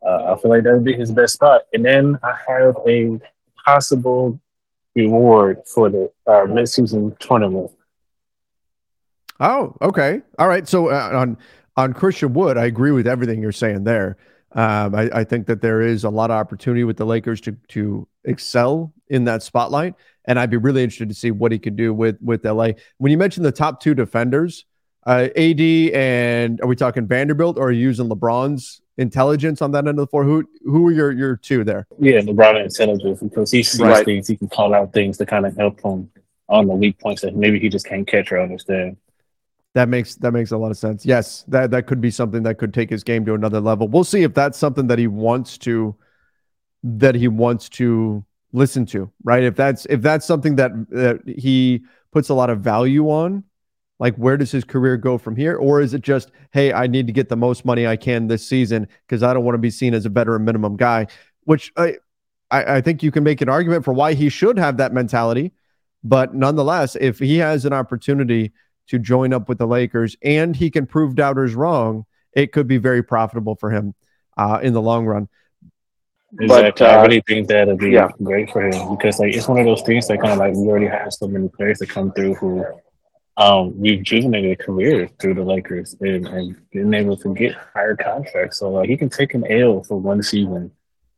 [0.06, 1.62] uh, I feel like that would be his best spot.
[1.72, 3.20] And then I have a
[3.64, 4.40] possible
[4.94, 7.70] reward for the uh, mid-season tournament.
[9.40, 10.66] Oh, okay, all right.
[10.66, 11.38] So uh, on
[11.76, 14.16] on Christian Wood, I agree with everything you're saying there.
[14.52, 17.52] Um, I, I, think that there is a lot of opportunity with the Lakers to
[17.68, 19.94] to excel in that spotlight,
[20.24, 22.70] and I'd be really interested to see what he could do with with LA.
[22.96, 24.64] When you mentioned the top two defenders,
[25.06, 29.86] uh, AD and are we talking Vanderbilt, or are you using LeBron's intelligence on that
[29.86, 30.24] end of the floor?
[30.24, 31.86] Who who are your your two there?
[31.98, 34.04] Yeah, LeBron intelligence because he sees right.
[34.04, 36.10] things, he can call out things to kind of help him
[36.48, 38.96] on the weak points that maybe he just can't catch or understand.
[39.74, 41.06] That makes that makes a lot of sense.
[41.06, 43.88] Yes, that that could be something that could take his game to another level.
[43.88, 45.94] We'll see if that's something that he wants to
[46.82, 49.44] that he wants to listen to, right?
[49.44, 53.44] If that's if that's something that that he puts a lot of value on,
[53.98, 57.06] like where does his career go from here or is it just hey, I need
[57.06, 59.70] to get the most money I can this season because I don't want to be
[59.70, 61.06] seen as a veteran minimum guy,
[61.44, 61.96] which I,
[62.50, 65.52] I I think you can make an argument for why he should have that mentality,
[66.04, 68.52] but nonetheless, if he has an opportunity
[68.88, 72.78] to join up with the Lakers and he can prove doubters wrong, it could be
[72.78, 73.94] very profitable for him
[74.36, 75.28] uh, in the long run.
[76.40, 76.70] Exactly.
[76.70, 78.08] But, uh, I really think that'd be yeah.
[78.22, 80.66] great for him because like it's one of those things that kind of like we
[80.66, 82.64] already have so many players that come through who
[83.38, 88.58] um rejuvenated career through the Lakers and, and being able to get higher contracts.
[88.58, 90.72] So like he can take an L for one season,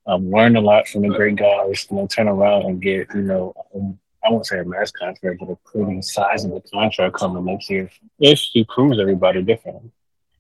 [0.06, 3.22] um, learn a lot from the great guys, and then turn around and get, you
[3.22, 7.70] know, um, I won't say a mass contract, but a pretty sizable contract coming next
[7.70, 9.90] year if he proves everybody different.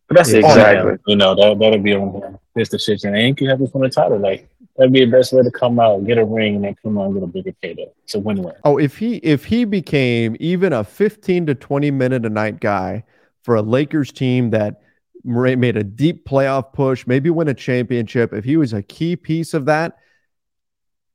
[0.06, 0.98] But that's exactly.
[1.06, 3.14] You know, that that'll be on his decision.
[3.14, 4.18] And he can have this on the title.
[4.18, 4.50] Like
[4.80, 7.12] that'd be the best way to come out, get a ring, and then come out
[7.12, 7.86] get a bigger payday.
[8.04, 8.54] It's a win-win.
[8.64, 13.04] Oh, if he if he became even a 15 to 20 minute a night guy
[13.42, 14.80] for a Lakers team that
[15.22, 19.52] made a deep playoff push, maybe win a championship, if he was a key piece
[19.52, 19.98] of that,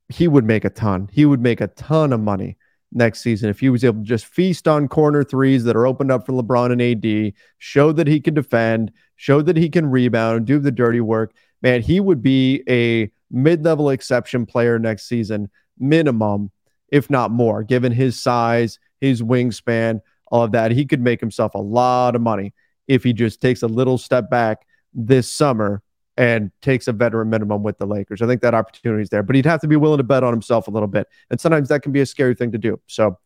[0.09, 1.09] he would make a ton.
[1.11, 2.57] He would make a ton of money
[2.91, 6.11] next season if he was able to just feast on corner threes that are opened
[6.11, 10.45] up for LeBron and AD, show that he can defend, show that he can rebound,
[10.45, 11.33] do the dirty work.
[11.63, 16.51] Man, he would be a mid-level exception player next season, minimum,
[16.89, 20.71] if not more, given his size, his wingspan, all of that.
[20.71, 22.53] He could make himself a lot of money
[22.87, 25.81] if he just takes a little step back this summer
[26.17, 28.21] and takes a veteran minimum with the Lakers.
[28.21, 30.31] I think that opportunity is there, but he'd have to be willing to bet on
[30.31, 31.07] himself a little bit.
[31.29, 32.79] And sometimes that can be a scary thing to do.
[32.87, 33.17] So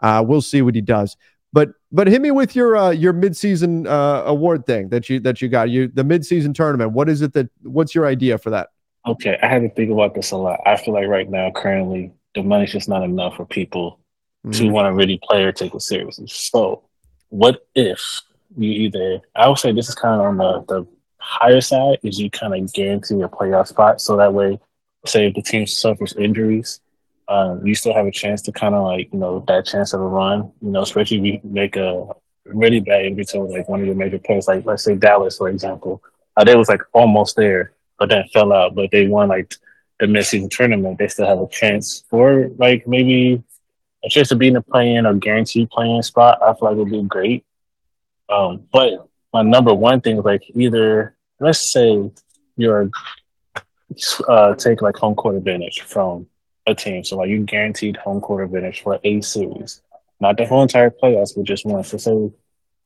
[0.00, 1.16] uh, we'll see what he does.
[1.52, 5.42] But but hit me with your uh, your midseason uh, award thing that you that
[5.42, 6.92] you got you the midseason tournament.
[6.92, 8.68] What is it that what's your idea for that?
[9.06, 10.60] Okay, I had to think about this a lot.
[10.66, 13.98] I feel like right now, currently, the money's just not enough for people
[14.46, 14.52] mm-hmm.
[14.52, 16.26] to want to really play or take it seriously.
[16.28, 16.82] So,
[17.30, 18.20] what if
[18.56, 19.20] you either?
[19.34, 20.86] I would say this is kind of on the the
[21.20, 24.00] higher side is you kind of guarantee a playoff spot.
[24.00, 24.58] So that way,
[25.06, 26.80] say if the team suffers injuries,
[27.28, 30.00] um, you still have a chance to kind of like, you know, that chance of
[30.00, 32.08] a run, you know, especially if you make a
[32.44, 35.48] really bad injury to like one of your major players, like let's say Dallas, for
[35.48, 36.02] example.
[36.36, 39.54] Uh, they was like almost there, but then fell out, but they won like
[40.00, 40.98] the mid-season tournament.
[40.98, 43.44] They still have a chance for like maybe
[44.02, 46.42] a chance to be in the play-in or guaranteed playing spot.
[46.42, 47.44] I feel like would be great.
[48.30, 52.10] Um, but my number one thing is like either let's say
[52.56, 52.90] you're
[54.28, 56.26] uh, take like home court advantage from
[56.66, 57.04] a team.
[57.04, 59.82] So like you guaranteed home court advantage for a series,
[60.20, 61.84] not the whole entire playoffs, but just one.
[61.84, 62.30] So say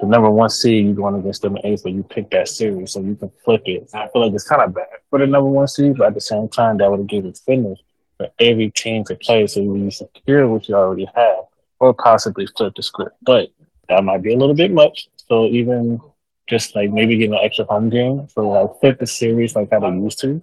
[0.05, 2.93] the number one seed you're going against them in eighth, but you pick that series,
[2.93, 3.91] so you can flip it.
[3.95, 6.21] I feel like it's kind of bad for the number one seed, but at the
[6.21, 7.79] same time, that would give it finish
[8.17, 11.45] for every team to play, so you secure what you already have,
[11.81, 13.17] or possibly flip the script.
[13.23, 13.51] But
[13.89, 15.09] that might be a little bit much.
[15.29, 16.01] So even
[16.47, 19.81] just like maybe get an extra home game for like flip the series like how
[19.81, 20.43] they used to.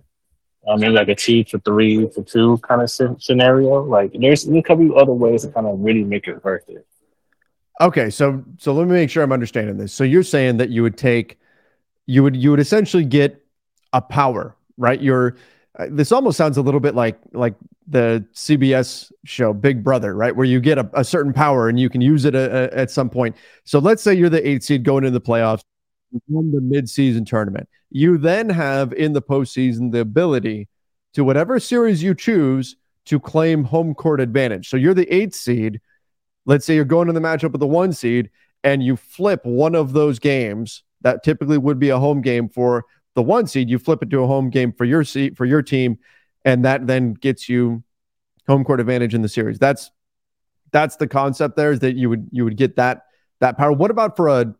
[0.67, 2.89] Um, maybe like a T for three for two kind of
[3.21, 3.83] scenario.
[3.83, 6.85] Like there's, there's a couple other ways to kind of really make it worth it.
[7.79, 9.93] Okay, so so let me make sure I'm understanding this.
[9.93, 11.39] So you're saying that you would take,
[12.05, 13.43] you would you would essentially get
[13.93, 15.01] a power, right?
[15.01, 15.37] You're
[15.79, 17.55] uh, this almost sounds a little bit like like
[17.87, 20.35] the CBS show Big Brother, right?
[20.35, 22.91] Where you get a, a certain power and you can use it a, a, at
[22.91, 23.35] some point.
[23.63, 25.61] So let's say you're the eight seed going into the playoffs
[26.27, 27.69] won the midseason tournament.
[27.89, 30.67] You then have in the postseason the ability
[31.13, 34.69] to whatever series you choose to claim home court advantage.
[34.69, 35.81] So you're the eighth seed.
[36.45, 38.29] Let's say you're going to the matchup with the one seed
[38.63, 42.85] and you flip one of those games that typically would be a home game for
[43.15, 43.69] the one seed.
[43.69, 45.99] You flip it to a home game for your seat for your team,
[46.45, 47.83] and that then gets you
[48.47, 49.59] home court advantage in the series.
[49.59, 49.91] That's
[50.71, 53.05] that's the concept there is that you would you would get that
[53.39, 53.71] that power.
[53.71, 54.53] What about for a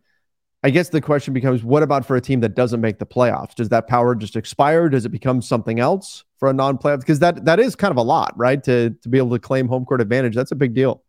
[0.64, 3.56] I guess the question becomes what about for a team that doesn't make the playoffs?
[3.56, 4.90] Does that power just expire?
[4.90, 7.00] Does it become something else for a non-playoff?
[7.00, 8.64] Because that that is kind of a lot, right?
[8.64, 11.04] To to be able to claim home court advantage, that's a big deal.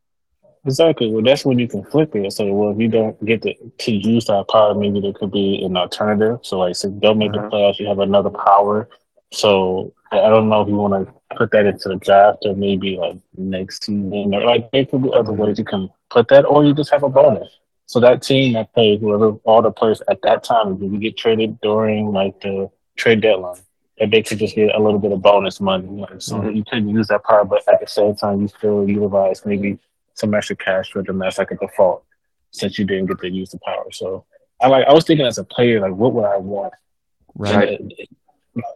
[0.65, 1.11] Exactly.
[1.11, 3.55] Well, that's when you can flip it and say, well, if you don't get to,
[3.55, 6.39] to use that power, maybe there could be an alternative.
[6.43, 7.49] So, like, so don't make uh-huh.
[7.49, 8.89] the playoffs, you have another power.
[9.33, 12.97] So, I don't know if you want to put that into the draft or maybe
[12.97, 16.65] like next season or like there could be other ways you can put that, or
[16.65, 17.49] you just have a bonus.
[17.87, 21.17] So that team that played whoever all the players at that time, if you get
[21.17, 23.61] traded during like the trade deadline,
[23.99, 25.89] that they could just get a little bit of bonus money.
[25.89, 26.57] Like, so mm-hmm.
[26.57, 29.79] you couldn't use that power, but at the same time, you still utilize maybe
[30.15, 32.05] some extra cash for them as like a default.
[32.53, 33.87] since you didn't get to use the power.
[33.91, 34.25] So
[34.61, 36.73] I like I was thinking as a player, like what would I want?
[37.35, 37.81] Right.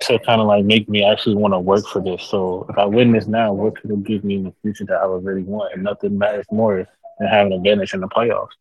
[0.03, 2.23] To kind of like make me actually want to work for this.
[2.25, 5.01] So if I win this now, what could it give me in the future that
[5.01, 5.75] I would really want?
[5.75, 8.57] And nothing matters more than having an advantage in the playoffs.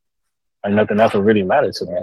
[0.63, 2.01] Like nothing else would really matter to me.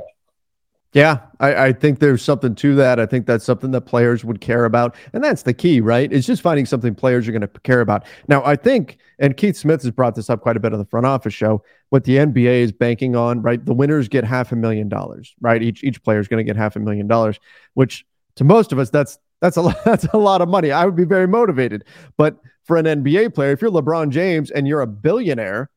[0.93, 3.01] Yeah, I, I, think there's something to that.
[3.01, 4.95] I think that's something that players would care about.
[5.15, 6.13] And that's the key, right?
[6.13, 8.05] It's just finding something players are going to care about.
[8.29, 10.85] Now, I think, and Keith Smith has brought this up quite a bit on the
[10.85, 13.65] front office show, what the NBA is banking on, right?
[13.65, 15.63] The winners get half a million dollars, right?
[15.63, 17.41] Each each player is going to get half a million dollars,
[17.73, 18.05] which
[18.37, 20.73] to most of us, that's that's a lot, that's a lot of money.
[20.73, 21.85] I would be very motivated.
[22.19, 25.71] But for an NBA player, if you're LeBron James and you're a billionaire,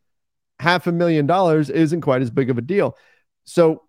[0.59, 2.97] half a million dollars isn't quite as big of a deal.
[3.45, 3.83] So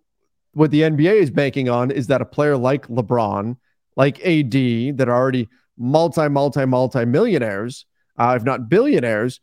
[0.57, 3.59] what the NBA is banking on is that a player like LeBron,
[3.95, 4.53] like AD,
[4.97, 7.85] that are already multi, multi, multi millionaires,
[8.17, 9.41] uh, if not billionaires,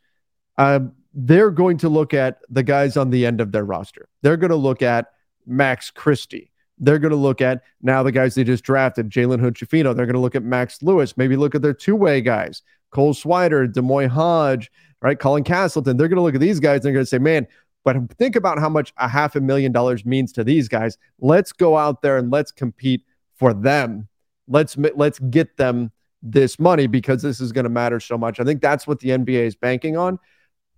[0.58, 0.80] uh,
[1.14, 4.10] they're going to look at the guys on the end of their roster.
[4.24, 5.12] They're going to look at
[5.46, 6.52] Max Christie.
[6.80, 9.56] They're going to look at now the guys they just drafted, Jalen Hood.
[9.56, 13.14] They're going to look at Max Lewis, maybe look at their two way guys, Cole
[13.14, 14.72] Swider, D'Moi Hodge,
[15.04, 15.20] right?
[15.20, 15.96] Colin Castleton.
[15.96, 16.78] They're going to look at these guys.
[16.78, 17.46] And they're going to say, man,
[17.84, 20.98] but think about how much a half a million dollars means to these guys.
[21.20, 23.04] Let's go out there and let's compete
[23.36, 24.08] for them.
[24.48, 28.40] Let's let's get them this money because this is going to matter so much.
[28.40, 30.20] I think that's what the NBA is banking on.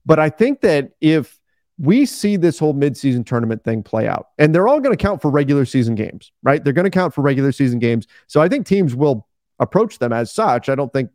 [0.06, 1.40] But I think that if
[1.78, 5.22] we see this whole midseason tournament thing play out, and they're all going to count
[5.22, 6.64] for regular season games, right?
[6.64, 8.08] They're going to count for regular season games.
[8.28, 9.28] So I think teams will
[9.60, 10.70] approach them as such.
[10.70, 11.12] I don't think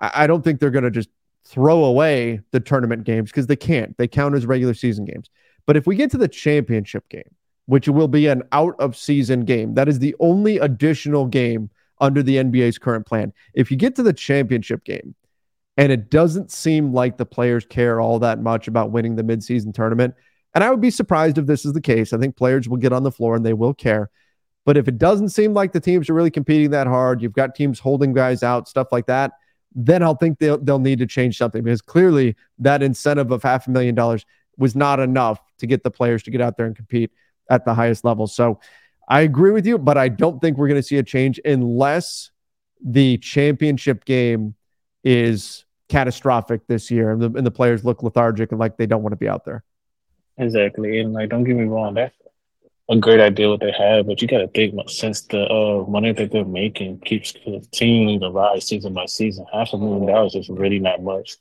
[0.00, 1.10] I don't think they're going to just
[1.44, 3.96] throw away the tournament games because they can't.
[3.98, 5.30] They count as regular season games.
[5.66, 7.34] But if we get to the championship game,
[7.66, 11.70] which will be an out of season game, that is the only additional game
[12.00, 13.32] under the NBA's current plan.
[13.54, 15.14] If you get to the championship game
[15.76, 19.72] and it doesn't seem like the players care all that much about winning the midseason
[19.72, 20.14] tournament,
[20.54, 22.12] and I would be surprised if this is the case.
[22.12, 24.10] I think players will get on the floor and they will care.
[24.64, 27.54] But if it doesn't seem like the teams are really competing that hard, you've got
[27.54, 29.32] teams holding guys out, stuff like that,
[29.74, 33.66] then I'll think they'll, they'll need to change something because clearly that incentive of half
[33.66, 36.76] a million dollars was not enough to get the players to get out there and
[36.76, 37.10] compete
[37.48, 38.26] at the highest level.
[38.26, 38.60] So
[39.08, 42.30] I agree with you, but I don't think we're going to see a change unless
[42.82, 44.54] the championship game
[45.04, 49.02] is catastrophic this year and the, and the players look lethargic and like they don't
[49.02, 49.64] want to be out there.
[50.38, 51.00] Exactly.
[51.00, 52.14] And like, don't get me wrong, that's
[52.90, 56.12] a great idea what they have, but you got to think since the uh, money
[56.12, 60.48] that they're making keeps continuing to rise season by season, half a million dollars is
[60.48, 61.36] really not much.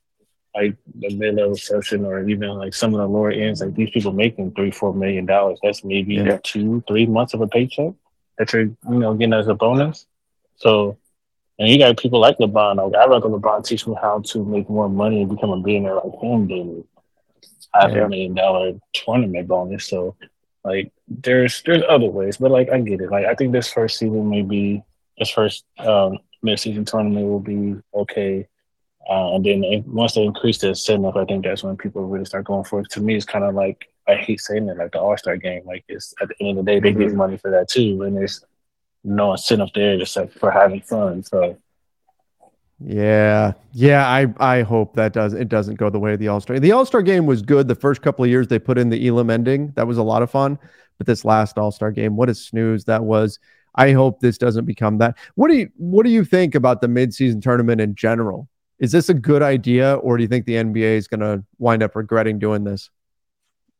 [0.54, 3.90] Like the mid level session or even like some of the lower ends, like these
[3.90, 5.60] people making three, four million dollars.
[5.64, 6.38] That's maybe yeah.
[6.44, 7.94] two, three months of a paycheck
[8.38, 10.06] that you're, you know, getting as a bonus.
[10.56, 10.98] So,
[11.58, 12.76] and you got people like LeBron.
[12.76, 15.96] Like I'd rather LeBron teach me how to make more money and become a billionaire
[15.96, 16.84] like him than
[17.74, 18.06] half yeah.
[18.06, 19.86] a million dollar tournament bonus.
[19.86, 20.16] So
[20.70, 23.10] like there's there's other ways, but like I get it.
[23.10, 24.84] Like I think this first season may be
[25.18, 28.48] this first um, mid-season tournament will be okay,
[29.10, 32.46] uh, and then once they increase the incentive, I think that's when people really start
[32.46, 32.90] going for it.
[32.92, 35.64] To me, it's kind of like I hate saying it, like the All Star game.
[35.66, 37.02] Like it's at the end of the day, they mm-hmm.
[37.02, 38.46] get money for that too, and there's
[39.04, 41.24] no incentive there except for having fun.
[41.24, 41.58] So
[42.80, 44.08] yeah, yeah.
[44.08, 46.60] I I hope that does it doesn't go the way of the All Star.
[46.60, 47.68] The All Star game was good.
[47.68, 50.22] The first couple of years they put in the Elam ending, that was a lot
[50.22, 50.58] of fun.
[50.98, 53.40] But this last All Star game, what a snooze that was.
[53.76, 55.18] I hope this doesn't become that.
[55.36, 58.48] What do you What do you think about the midseason tournament in general?
[58.80, 61.84] Is this a good idea, or do you think the NBA is going to wind
[61.84, 62.90] up regretting doing this?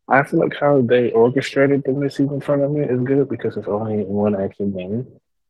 [0.10, 4.36] I feel like how they orchestrated the midseason tournament is good because it's only one
[4.40, 5.08] actual game.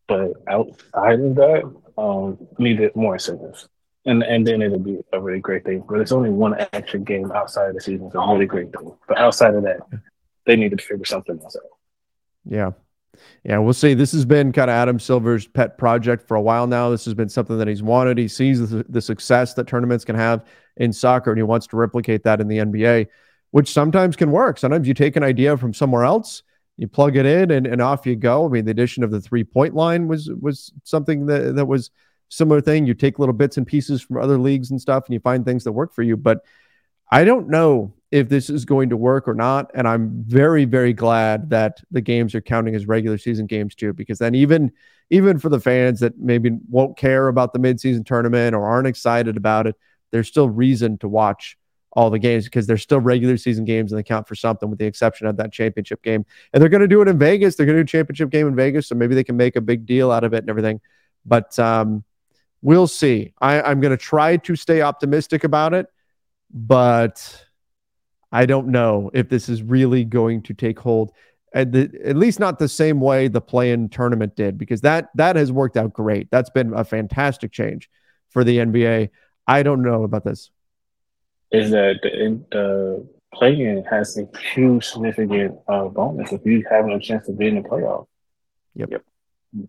[0.07, 3.67] But outside of that, um, needed more incentives.
[4.05, 5.83] And and then it'll be a really great thing.
[5.87, 8.07] But it's only one extra game outside of the season.
[8.07, 8.91] It's a really great thing.
[9.07, 9.81] But outside of that,
[10.45, 11.63] they need to figure something else out.
[12.45, 12.71] Yeah.
[13.43, 13.93] Yeah, we'll see.
[13.95, 16.89] This has been kind of Adam Silver's pet project for a while now.
[16.89, 18.17] This has been something that he's wanted.
[18.17, 20.45] He sees the, the success that tournaments can have
[20.77, 23.07] in soccer, and he wants to replicate that in the NBA,
[23.51, 24.57] which sometimes can work.
[24.57, 26.43] Sometimes you take an idea from somewhere else
[26.80, 28.45] you plug it in and, and off you go.
[28.45, 31.91] I mean, the addition of the three point line was was something that, that was
[32.30, 32.86] similar thing.
[32.86, 35.65] You take little bits and pieces from other leagues and stuff and you find things
[35.65, 36.15] that work for you.
[36.15, 36.45] But
[37.11, 39.71] I don't know if this is going to work or not.
[39.73, 43.91] And I'm very, very glad that the games are counting as regular season games too,
[43.91, 44.71] because then even
[45.09, 49.36] even for the fans that maybe won't care about the midseason tournament or aren't excited
[49.36, 49.75] about it,
[50.11, 51.57] there's still reason to watch
[51.93, 54.79] all the games because they're still regular season games and they count for something with
[54.79, 56.25] the exception of that championship game.
[56.53, 57.55] And they're going to do it in Vegas.
[57.55, 58.87] They're going to do a championship game in Vegas.
[58.87, 60.81] So maybe they can make a big deal out of it and everything.
[61.25, 62.03] But um,
[62.61, 63.33] we'll see.
[63.41, 65.87] I, I'm going to try to stay optimistic about it.
[66.51, 67.45] But
[68.31, 71.11] I don't know if this is really going to take hold
[71.53, 75.35] at, the, at least not the same way the play-in tournament did because that that
[75.35, 76.29] has worked out great.
[76.31, 77.89] That's been a fantastic change
[78.29, 79.09] for the NBA.
[79.47, 80.51] I don't know about this.
[81.51, 86.99] Is that the, the play-in has a huge significant uh, bonus if you have a
[86.99, 88.07] chance to be in the playoff.
[88.75, 88.89] Yep.
[88.91, 89.03] yep.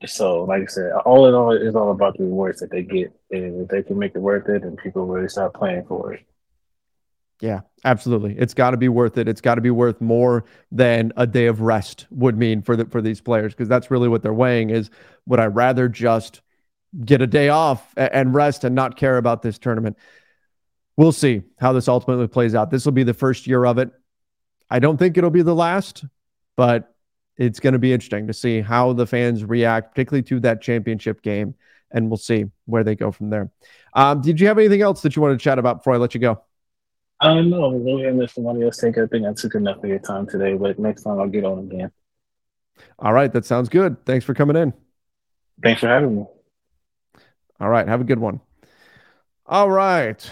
[0.06, 3.12] So, like I said, all in all, it's all about the rewards that they get,
[3.30, 6.26] and if they can make it worth it, and people really start playing for it.
[7.40, 8.38] Yeah, absolutely.
[8.38, 9.26] It's got to be worth it.
[9.26, 12.84] It's got to be worth more than a day of rest would mean for the
[12.84, 14.90] for these players because that's really what they're weighing is
[15.26, 16.42] would I rather just
[17.04, 19.96] get a day off and rest and not care about this tournament.
[20.96, 22.70] We'll see how this ultimately plays out.
[22.70, 23.90] This will be the first year of it.
[24.68, 26.04] I don't think it'll be the last,
[26.56, 26.94] but
[27.36, 31.22] it's going to be interesting to see how the fans react, particularly to that championship
[31.22, 31.54] game,
[31.90, 33.50] and we'll see where they go from there.
[33.94, 36.14] Um, did you have anything else that you want to chat about before I let
[36.14, 36.42] you go?
[37.18, 37.70] I don't know.
[37.72, 38.96] Really, I let somebody else take.
[38.96, 41.58] I think I took enough of your time today, but next time I'll get on
[41.60, 41.90] again.
[42.98, 44.04] All right, that sounds good.
[44.06, 44.72] Thanks for coming in.
[45.62, 46.24] Thanks for having me.
[47.60, 48.40] All right, have a good one.
[49.44, 50.30] All right,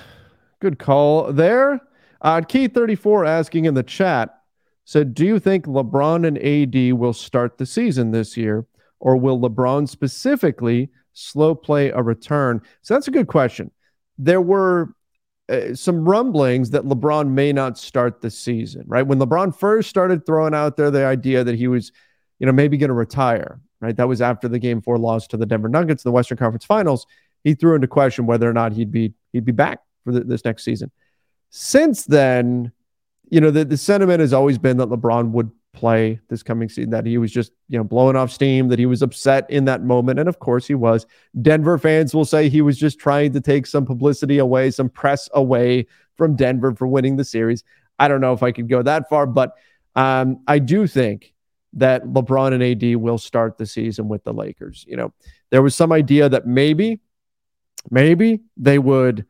[0.60, 1.80] good call there.
[2.20, 4.42] Uh, Key thirty four asking in the chat
[4.84, 8.66] said, "Do you think LeBron and AD will start the season this year,
[9.00, 13.70] or will LeBron specifically slow play a return?" So that's a good question.
[14.18, 14.94] There were
[15.48, 19.06] uh, some rumblings that LeBron may not start the season, right?
[19.06, 21.90] When LeBron first started throwing out there the idea that he was,
[22.38, 23.96] you know, maybe going to retire, right?
[23.96, 26.64] That was after the game four loss to the Denver Nuggets in the Western Conference
[26.64, 27.06] Finals.
[27.44, 30.44] He threw into question whether or not he'd be he'd be back for the, this
[30.44, 30.90] next season.
[31.50, 32.72] Since then,
[33.30, 36.90] you know, the, the sentiment has always been that LeBron would play this coming season,
[36.90, 39.82] that he was just, you know, blowing off steam, that he was upset in that
[39.82, 40.18] moment.
[40.18, 41.06] And of course he was.
[41.42, 45.28] Denver fans will say he was just trying to take some publicity away, some press
[45.34, 45.86] away
[46.16, 47.64] from Denver for winning the series.
[47.98, 49.52] I don't know if I could go that far, but
[49.94, 51.32] um, I do think
[51.74, 54.84] that LeBron and AD will start the season with the Lakers.
[54.88, 55.12] You know,
[55.50, 57.00] there was some idea that maybe,
[57.90, 59.26] maybe they would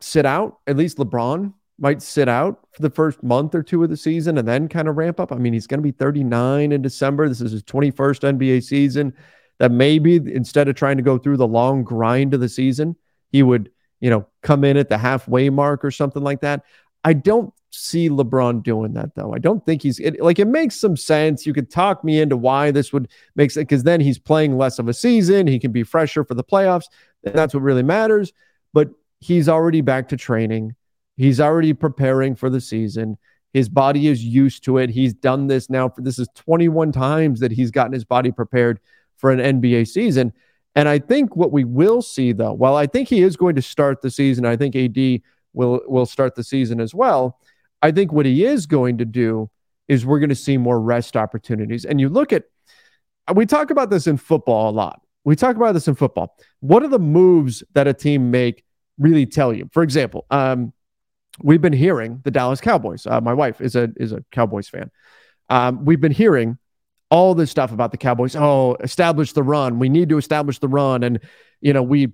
[0.00, 3.90] sit out, at least LeBron might sit out for the first month or two of
[3.90, 5.32] the season and then kind of ramp up.
[5.32, 7.28] I mean, he's going to be 39 in December.
[7.28, 9.14] This is his 21st NBA season.
[9.58, 12.94] That maybe instead of trying to go through the long grind of the season,
[13.32, 16.64] he would, you know, come in at the halfway mark or something like that.
[17.04, 19.34] I don't see LeBron doing that though.
[19.34, 21.44] I don't think he's it, like it makes some sense.
[21.44, 24.78] You could talk me into why this would make sense because then he's playing less
[24.78, 25.46] of a season.
[25.46, 26.86] He can be fresher for the playoffs.
[27.24, 28.32] And that's what really matters.
[28.72, 28.90] But
[29.20, 30.74] he's already back to training.
[31.16, 33.18] He's already preparing for the season.
[33.52, 34.90] His body is used to it.
[34.90, 38.78] He's done this now for this is 21 times that he's gotten his body prepared
[39.16, 40.32] for an NBA season.
[40.74, 43.62] And I think what we will see though, while I think he is going to
[43.62, 45.22] start the season, I think AD
[45.54, 47.40] will will start the season as well.
[47.82, 49.50] I think what he is going to do
[49.88, 51.84] is we're going to see more rest opportunities.
[51.84, 52.44] And you look at
[53.34, 55.00] we talk about this in football a lot.
[55.24, 56.36] We talk about this in football.
[56.60, 58.64] What are the moves that a team make
[58.98, 59.68] really tell you?
[59.72, 60.72] For example, um,
[61.42, 63.06] we've been hearing the Dallas Cowboys.
[63.06, 64.90] Uh, my wife is a is a Cowboys fan.
[65.48, 66.58] Um, we've been hearing
[67.10, 68.36] all this stuff about the Cowboys.
[68.36, 69.78] Oh, establish the run.
[69.78, 71.20] We need to establish the run, and
[71.60, 72.12] you know we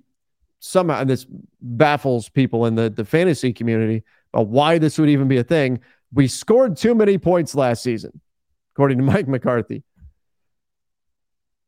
[0.59, 1.25] somehow and this
[1.61, 5.79] baffles people in the the fantasy community about why this would even be a thing.
[6.13, 8.21] We scored too many points last season,
[8.73, 9.83] according to Mike McCarthy.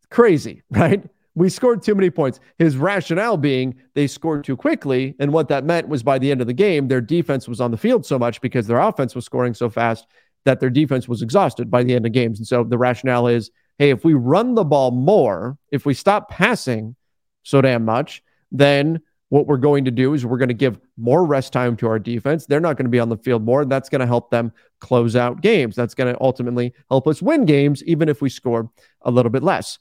[0.09, 1.03] Crazy, right?
[1.37, 2.39] We scored too many points.
[2.57, 5.15] His rationale being they scored too quickly.
[5.19, 7.69] And what that meant was by the end of the game, their defense was on
[7.69, 10.07] the field so much because their offense was scoring so fast
[10.45, 12.39] that their defense was exhausted by the end of games.
[12.39, 16.31] And so the rationale is hey, if we run the ball more, if we stop
[16.31, 16.95] passing
[17.43, 21.23] so damn much, then what we're going to do is we're going to give more
[21.23, 22.47] rest time to our defense.
[22.47, 23.63] They're not going to be on the field more.
[23.63, 25.75] That's going to help them close out games.
[25.75, 28.71] That's going to ultimately help us win games, even if we score
[29.03, 29.77] a little bit less.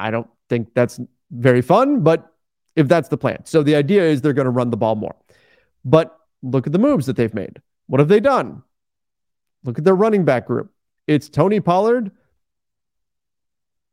[0.00, 2.32] I don't think that's very fun, but
[2.76, 3.44] if that's the plan.
[3.44, 5.14] So the idea is they're going to run the ball more.
[5.84, 7.60] But look at the moves that they've made.
[7.86, 8.62] What have they done?
[9.64, 10.72] Look at their running back group.
[11.06, 12.10] It's Tony Pollard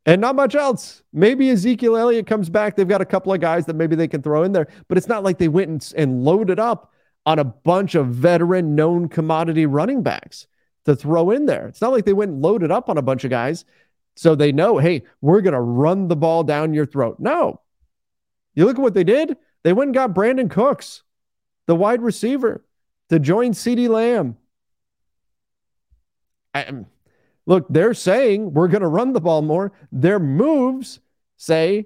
[0.06, 1.04] and not much else.
[1.12, 2.76] Maybe Ezekiel Elliott comes back.
[2.76, 5.08] They've got a couple of guys that maybe they can throw in there, but it's
[5.08, 6.94] not like they went and, and loaded up
[7.26, 10.48] on a bunch of veteran, known commodity running backs
[10.86, 11.68] to throw in there.
[11.68, 13.66] It's not like they went and loaded up on a bunch of guys
[14.18, 17.18] so they know, hey, we're going to run the ball down your throat.
[17.20, 17.62] No.
[18.56, 19.38] You look at what they did.
[19.64, 21.04] They went and got Brandin Cooks,
[21.68, 22.66] the wide receiver,
[23.10, 24.38] to join CeeDee Lamb.
[26.56, 26.86] I,
[27.46, 29.72] look, they're saying we're going to run the ball more.
[29.92, 31.00] Their moves
[31.36, 31.86] say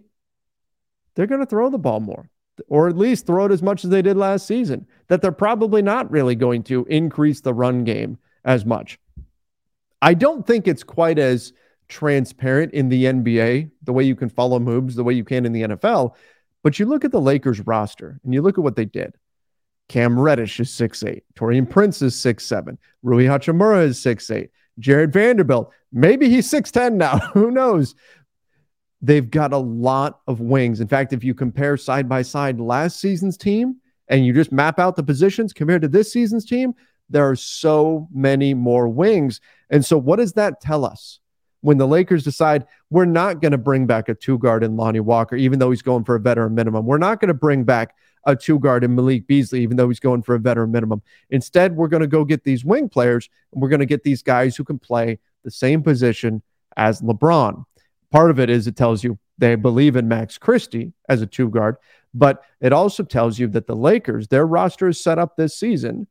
[1.15, 2.29] they're going to throw the ball more.
[2.67, 5.82] or at least throw it as much as they did last season, that they're probably
[5.82, 8.99] not really going to increase the run game as much.
[10.01, 11.53] I don't think it's quite as
[11.91, 15.51] transparent in the NBA, the way you can follow moves, the way you can in
[15.51, 16.15] the NFL.
[16.63, 19.15] But you look at the Lakers roster and you look at what they did.
[19.89, 21.21] Cam Reddish is 6'8.
[21.35, 22.77] Taurean Prince is 6'7.
[23.03, 24.49] Rui Hachimura is 6'8.
[24.79, 27.19] Jarred Vanderbilt, maybe he's 6'10 now.
[27.33, 27.93] Who knows?
[29.01, 30.79] They've got a lot of wings.
[30.79, 33.77] In fact, if you compare side by side last season's team
[34.07, 36.73] and you just map out the positions compared to this season's team,
[37.09, 39.41] there are so many more wings.
[39.69, 41.19] And so, what does that tell us?
[41.62, 44.99] When the Lakers decide we're not going to bring back a two guard in Lonnie
[44.99, 47.95] Walker, even though he's going for a veteran minimum, we're not going to bring back
[48.26, 51.01] a two guard in Malik Beasley, even though he's going for a veteran minimum.
[51.30, 54.22] Instead, we're going to go get these wing players and we're going to get these
[54.22, 56.41] guys who can play the same position
[56.78, 57.66] as LeBron.
[58.12, 61.49] Part of it is it tells you they believe in Max Christie as a two
[61.49, 61.78] guard,
[62.14, 66.07] but it also tells you that the Lakers, their roster is set up this season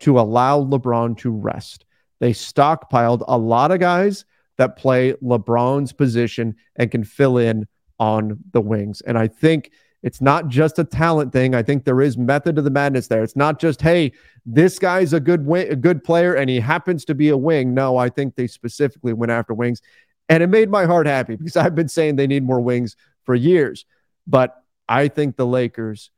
[0.00, 1.86] to allow LeBron to rest.
[2.18, 4.24] They stockpiled a lot of guys
[4.58, 7.66] that play LeBron's position and can fill in
[7.98, 9.00] on the wings.
[9.02, 9.70] And I think
[10.02, 11.54] it's not just a talent thing.
[11.54, 13.22] I think there is method to the madness there.
[13.22, 14.12] It's not just, hey,
[14.44, 17.74] this guy's a good a good player and he happens to be a wing.
[17.74, 19.80] No, I think they specifically went after wings.
[20.28, 23.34] And it made my heart happy because I've been saying they need more wings for
[23.34, 23.84] years.
[24.26, 24.54] But
[24.88, 26.10] I think the Lakers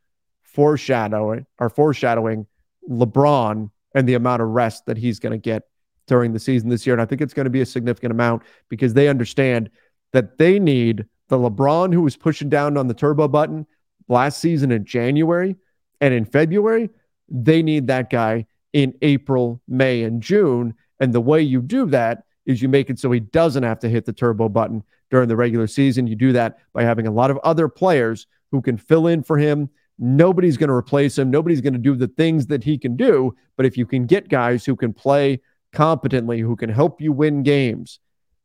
[0.43, 2.47] foreshadowing are foreshadowing
[2.89, 5.63] LeBron and the amount of rest that he's going to get
[6.09, 6.93] during the season this year.
[6.93, 9.69] And I think it's going to be a significant amount because they understand
[10.11, 13.65] that they need the LeBron who was pushing down on the turbo button
[14.07, 15.55] last season in January
[16.01, 16.89] and in February.
[17.29, 20.73] They need that guy in April, May, and June.
[20.99, 23.89] And the way you do that is you make it so he doesn't have to
[23.89, 26.07] hit the turbo button during the regular season.
[26.07, 29.37] You do that by having a lot of other players who can fill in for
[29.37, 31.29] him Nobody's going to replace him.
[31.29, 33.35] Nobody's going to do the things that he can do.
[33.57, 35.41] But if you can get guys who can play
[35.73, 37.99] competently, who can help you win games,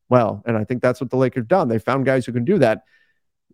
[0.09, 1.69] well, and I think that's what the Lakers done.
[1.69, 2.85] They found guys who can do that.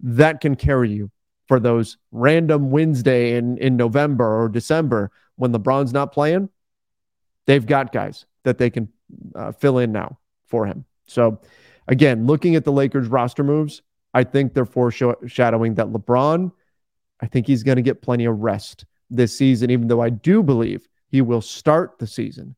[0.02, 1.10] That can carry you
[1.46, 6.48] for those random Wednesday in, in November or December when LeBron's not playing.
[7.46, 8.88] They've got guys that they can
[9.34, 10.84] uh, fill in now for him.
[11.06, 11.40] So,
[11.88, 16.52] again, looking at the Lakers roster moves, I think they're foreshadowing that LeBron
[17.20, 20.42] I think he's going to get plenty of rest this season, even though I do
[20.42, 22.56] believe he will start the season.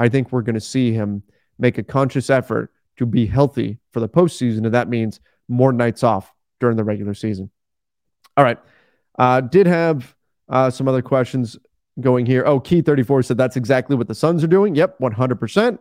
[0.00, 1.22] I think we're going to see him
[1.58, 4.64] make a conscious effort to be healthy for the postseason.
[4.64, 7.50] And that means more nights off during the regular season.
[8.34, 8.58] All right.
[9.18, 10.16] Uh, did have
[10.48, 11.58] uh, some other questions
[12.00, 12.44] going here.
[12.46, 14.74] Oh, Key 34 said that's exactly what the Suns are doing.
[14.74, 15.78] Yep, 100%.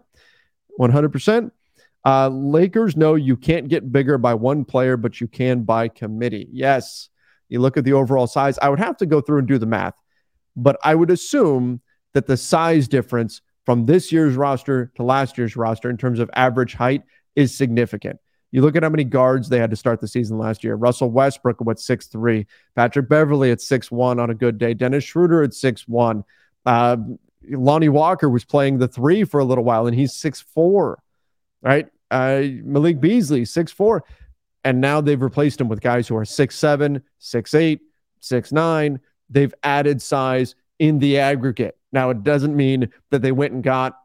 [0.77, 1.51] 100%.
[2.05, 6.49] Uh, Lakers know you can't get bigger by one player, but you can by committee.
[6.51, 7.07] Yes.
[7.47, 8.59] You look at the overall size.
[8.61, 9.95] I would have to go through and do the math,
[10.57, 11.79] but I would assume
[12.13, 16.27] that the size difference from this year's roster to last year's roster in terms of
[16.33, 17.03] average height
[17.35, 18.19] is significant.
[18.49, 20.73] You look at how many guards they had to start the season last year.
[20.73, 25.03] Russell Westbrook at six three, Patrick Beverley at six one on a good day, Dennis
[25.03, 26.23] Schroeder at six one.
[26.65, 26.97] Uh,
[27.47, 31.03] Lonnie Walker was playing the three for a little while, and he's six four,
[31.61, 31.87] right?
[32.09, 34.03] Uh, Malik Beasley six four.
[34.65, 37.81] And now they've replaced him with guys who are six seven, six eight,
[38.19, 38.99] six nine.
[39.29, 41.78] They've added size in the aggregate.
[41.91, 43.97] Now, it doesn't mean that they went and got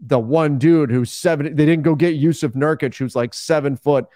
[0.00, 1.54] the one dude who's seven.
[1.54, 4.06] They didn't go get Jusuf Nurkic, who's like seven foot,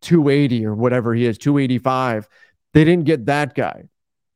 [0.00, 2.28] 280 or whatever he is, 285.
[2.72, 3.84] They didn't get that guy.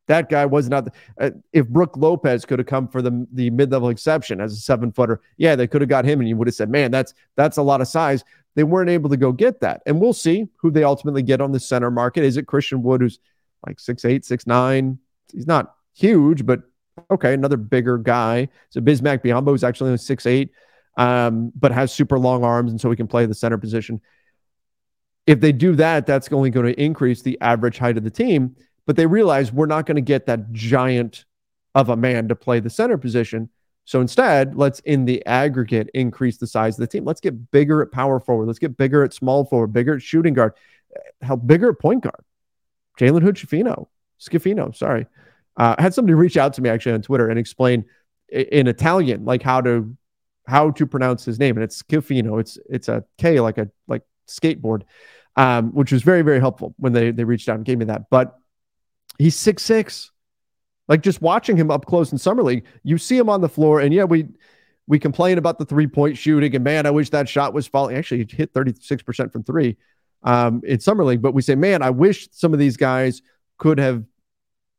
[0.06, 0.88] That guy was not.
[1.20, 4.56] Uh, if Brook Lopez could have come for the the mid level exception as a
[4.56, 7.12] seven footer, yeah, they could have got him, and you would have said, "Man, that's
[7.36, 8.24] that's a lot of size."
[8.54, 9.82] They weren't able to go get that.
[9.86, 12.24] And we'll see who they ultimately get on the center market.
[12.24, 13.20] Is it Christian Wood, who's
[13.66, 14.98] like six eight, six nine?
[15.32, 16.62] He's not huge, but
[17.10, 18.48] okay, another bigger guy.
[18.70, 20.50] So Bismack Biyombo is actually only six eight,
[20.96, 24.00] um, but has super long arms, and so he can play the center position.
[25.26, 28.56] If they do that, that's only going to increase the average height of the team.
[28.86, 31.26] But they realize we're not going to get that giant
[31.74, 33.50] of a man to play the center position.
[33.84, 37.04] So instead, let's in the aggregate increase the size of the team.
[37.04, 38.46] Let's get bigger at power forward.
[38.46, 40.54] Let's get bigger at small forward, bigger at shooting guard,
[41.20, 42.24] help bigger at point guard.
[42.98, 45.06] Jalen Hood Schifino, sorry.
[45.58, 47.84] Uh, I had somebody reach out to me actually on Twitter and explain
[48.30, 49.96] in Italian like how to
[50.46, 52.40] how to pronounce his name, and it's Schifino.
[52.40, 54.82] It's it's a K like a like skateboard,
[55.36, 58.08] um, which was very very helpful when they they reached out and gave me that.
[58.08, 58.38] But
[59.18, 60.10] he's six six.
[60.86, 63.80] Like just watching him up close in summer league, you see him on the floor,
[63.80, 64.28] and yeah, we
[64.86, 67.96] we complain about the three point shooting, and man, I wish that shot was falling.
[67.96, 69.76] Actually, he hit thirty six percent from three
[70.22, 73.22] um, in summer league, but we say, man, I wish some of these guys
[73.58, 74.04] could have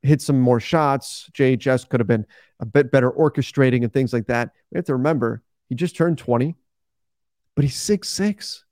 [0.02, 1.30] hit some more shots.
[1.34, 2.26] JHS could have been
[2.60, 4.52] a bit better orchestrating and things like that.
[4.72, 6.56] We have to remember he just turned 20,
[7.56, 8.66] but he's six six.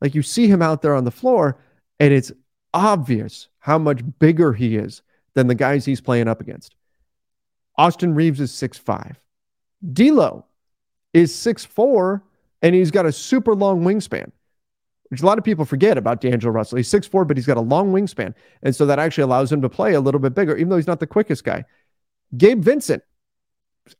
[0.00, 1.58] Like you see him out there on the floor,
[2.00, 2.32] and it's
[2.72, 5.02] obvious how much bigger he is
[5.34, 6.74] than the guys he's playing up against.
[7.76, 9.18] Austin Reaves is six five.
[9.92, 10.44] D'Lo
[11.12, 12.24] is six four,
[12.62, 14.30] and he's got a super long wingspan,
[15.08, 16.76] which a lot of people forget about D'Angelo Russell.
[16.76, 19.62] He's six four, but he's got a long wingspan, and so that actually allows him
[19.62, 21.64] to play a little bit bigger, even though he's not the quickest guy.
[22.36, 23.02] Gabe Vincent,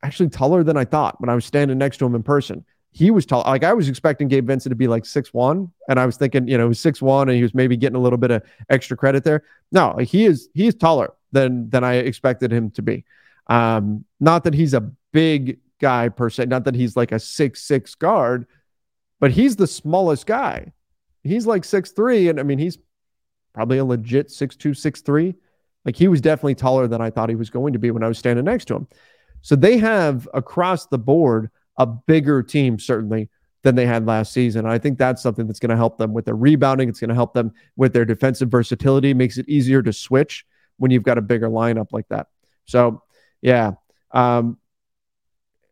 [0.02, 2.64] actually taller than I thought when I was standing next to him in person.
[2.92, 3.42] He was tall.
[3.44, 6.46] Like I was expecting Gabe Vincent to be like six one, and I was thinking,
[6.46, 8.42] you know, he was six one, and he was maybe getting a little bit of
[8.70, 9.42] extra credit there.
[9.72, 13.04] No, he is he is taller than than I expected him to be.
[13.48, 17.62] Um, not that he's a big guy per se, not that he's like a six
[17.62, 18.46] six guard,
[19.18, 20.72] but he's the smallest guy.
[21.24, 22.78] He's like six three, and I mean he's
[23.52, 25.34] probably a legit six two six three.
[25.84, 28.08] Like he was definitely taller than I thought he was going to be when I
[28.08, 28.88] was standing next to him.
[29.42, 33.28] So they have across the board a bigger team, certainly,
[33.62, 34.64] than they had last season.
[34.64, 36.88] I think that's something that's going to help them with their rebounding.
[36.88, 39.10] It's going to help them with their defensive versatility.
[39.10, 40.46] It makes it easier to switch
[40.78, 42.28] when you've got a bigger lineup like that.
[42.64, 43.02] So,
[43.42, 43.72] yeah.
[44.12, 44.58] Um,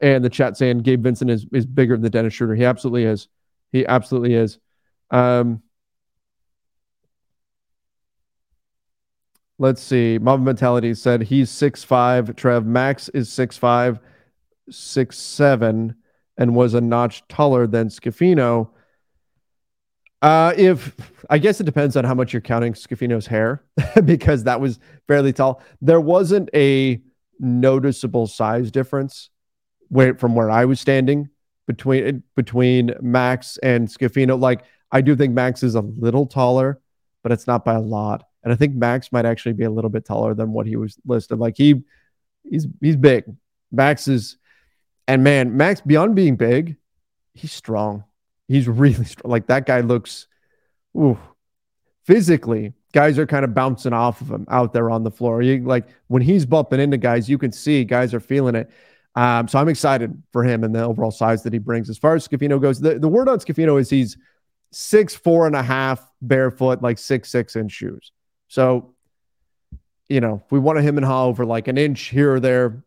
[0.00, 2.54] and the chat saying Gabe Vincent is, is bigger than Dennis Schroeder.
[2.54, 3.28] He absolutely is.
[3.70, 4.58] He absolutely is.
[5.12, 5.62] Um,
[9.62, 10.18] Let's see.
[10.18, 12.34] Mob Mentality said he's six five.
[12.34, 14.00] Trev Max is six five,
[14.68, 15.94] six seven,
[16.36, 18.70] and was a notch taller than Schifino.
[20.20, 20.96] Uh, if
[21.30, 23.62] I guess it depends on how much you're counting Schifino's hair,
[24.04, 25.62] because that was fairly tall.
[25.80, 27.00] There wasn't a
[27.38, 29.30] noticeable size difference
[29.90, 31.28] where from where I was standing
[31.68, 34.40] between between Max and Schifino.
[34.40, 36.80] Like I do think Max is a little taller,
[37.22, 38.24] but it's not by a lot.
[38.44, 40.98] And I think Max might actually be a little bit taller than what he was
[41.06, 41.38] listed.
[41.38, 41.82] Like he
[42.48, 43.24] he's he's big.
[43.70, 44.36] Max is
[45.08, 46.76] and man, Max beyond being big,
[47.34, 48.04] he's strong.
[48.48, 49.30] He's really strong.
[49.30, 50.26] Like that guy looks
[50.96, 51.18] ooh,
[52.04, 55.40] physically, guys are kind of bouncing off of him out there on the floor.
[55.42, 58.70] You, like when he's bumping into guys, you can see guys are feeling it.
[59.14, 61.90] Um, so I'm excited for him and the overall size that he brings.
[61.90, 64.16] As far as Schifino goes, the, the word on Schifino is he's
[64.72, 68.10] six, four and a half barefoot, like six, six inch shoes.
[68.48, 68.94] So,
[70.08, 72.40] you know, if we want to him and haw over like an inch here or
[72.40, 72.84] there,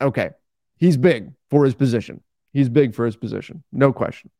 [0.00, 0.30] okay.
[0.76, 2.22] He's big for his position.
[2.52, 3.62] He's big for his position.
[3.72, 4.30] No question.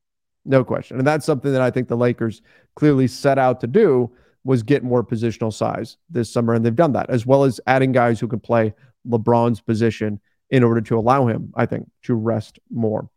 [0.45, 0.99] No question.
[0.99, 2.43] And that's something that I think the Lakers
[2.75, 4.11] clearly set out to do
[4.45, 6.55] was get more positional size this summer.
[6.55, 8.73] And they've done that, as well as adding guys who can play
[9.07, 10.21] LeBron's position
[10.51, 13.11] in order to allow him, I think, to rest more.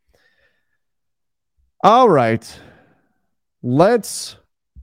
[1.84, 2.59] All right.
[3.64, 4.38] Let's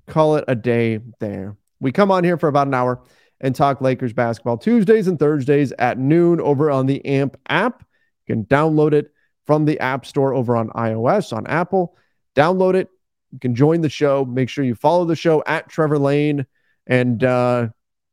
[0.07, 1.57] call it a day there.
[1.81, 3.03] We come on here for about an hour
[3.41, 7.85] and talk Lakers basketball Tuesdays and Thursdays at noon over on the AMP app.
[8.27, 9.13] You can download it
[9.47, 11.97] from the App Store over on iOS, on Apple.
[12.35, 12.89] Download it.
[13.33, 14.25] You can join the show.
[14.25, 16.47] Make sure you follow the show at Trevor Lane.
[16.87, 17.69] And uh,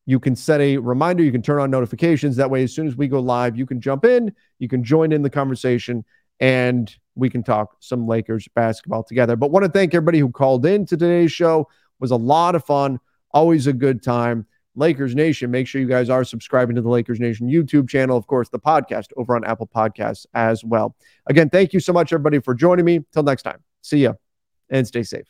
[0.05, 1.23] you can set a reminder.
[1.23, 2.35] You can turn on notifications.
[2.37, 5.11] That way, as soon as we go live, you can jump in, you can join
[5.11, 6.05] in the conversation,
[6.39, 9.35] and we can talk some Lakers basketball together.
[9.35, 11.61] But want to thank everybody who called in to today's show.
[11.61, 12.99] It was a lot of fun.
[13.31, 14.45] Always a good time.
[14.75, 18.17] Lakers Nation, make sure you guys are subscribing to the Lakers Nation YouTube channel.
[18.17, 20.95] Of course, the podcast over on Apple Podcasts as well.
[21.27, 23.05] Again, thank you so much, everybody, for joining me.
[23.13, 24.13] Till next time, see ya
[24.69, 25.27] and stay safe.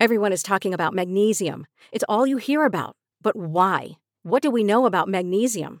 [0.00, 1.66] Everyone is talking about magnesium.
[1.90, 2.96] It's all you hear about.
[3.22, 3.98] But why?
[4.22, 5.80] What do we know about magnesium?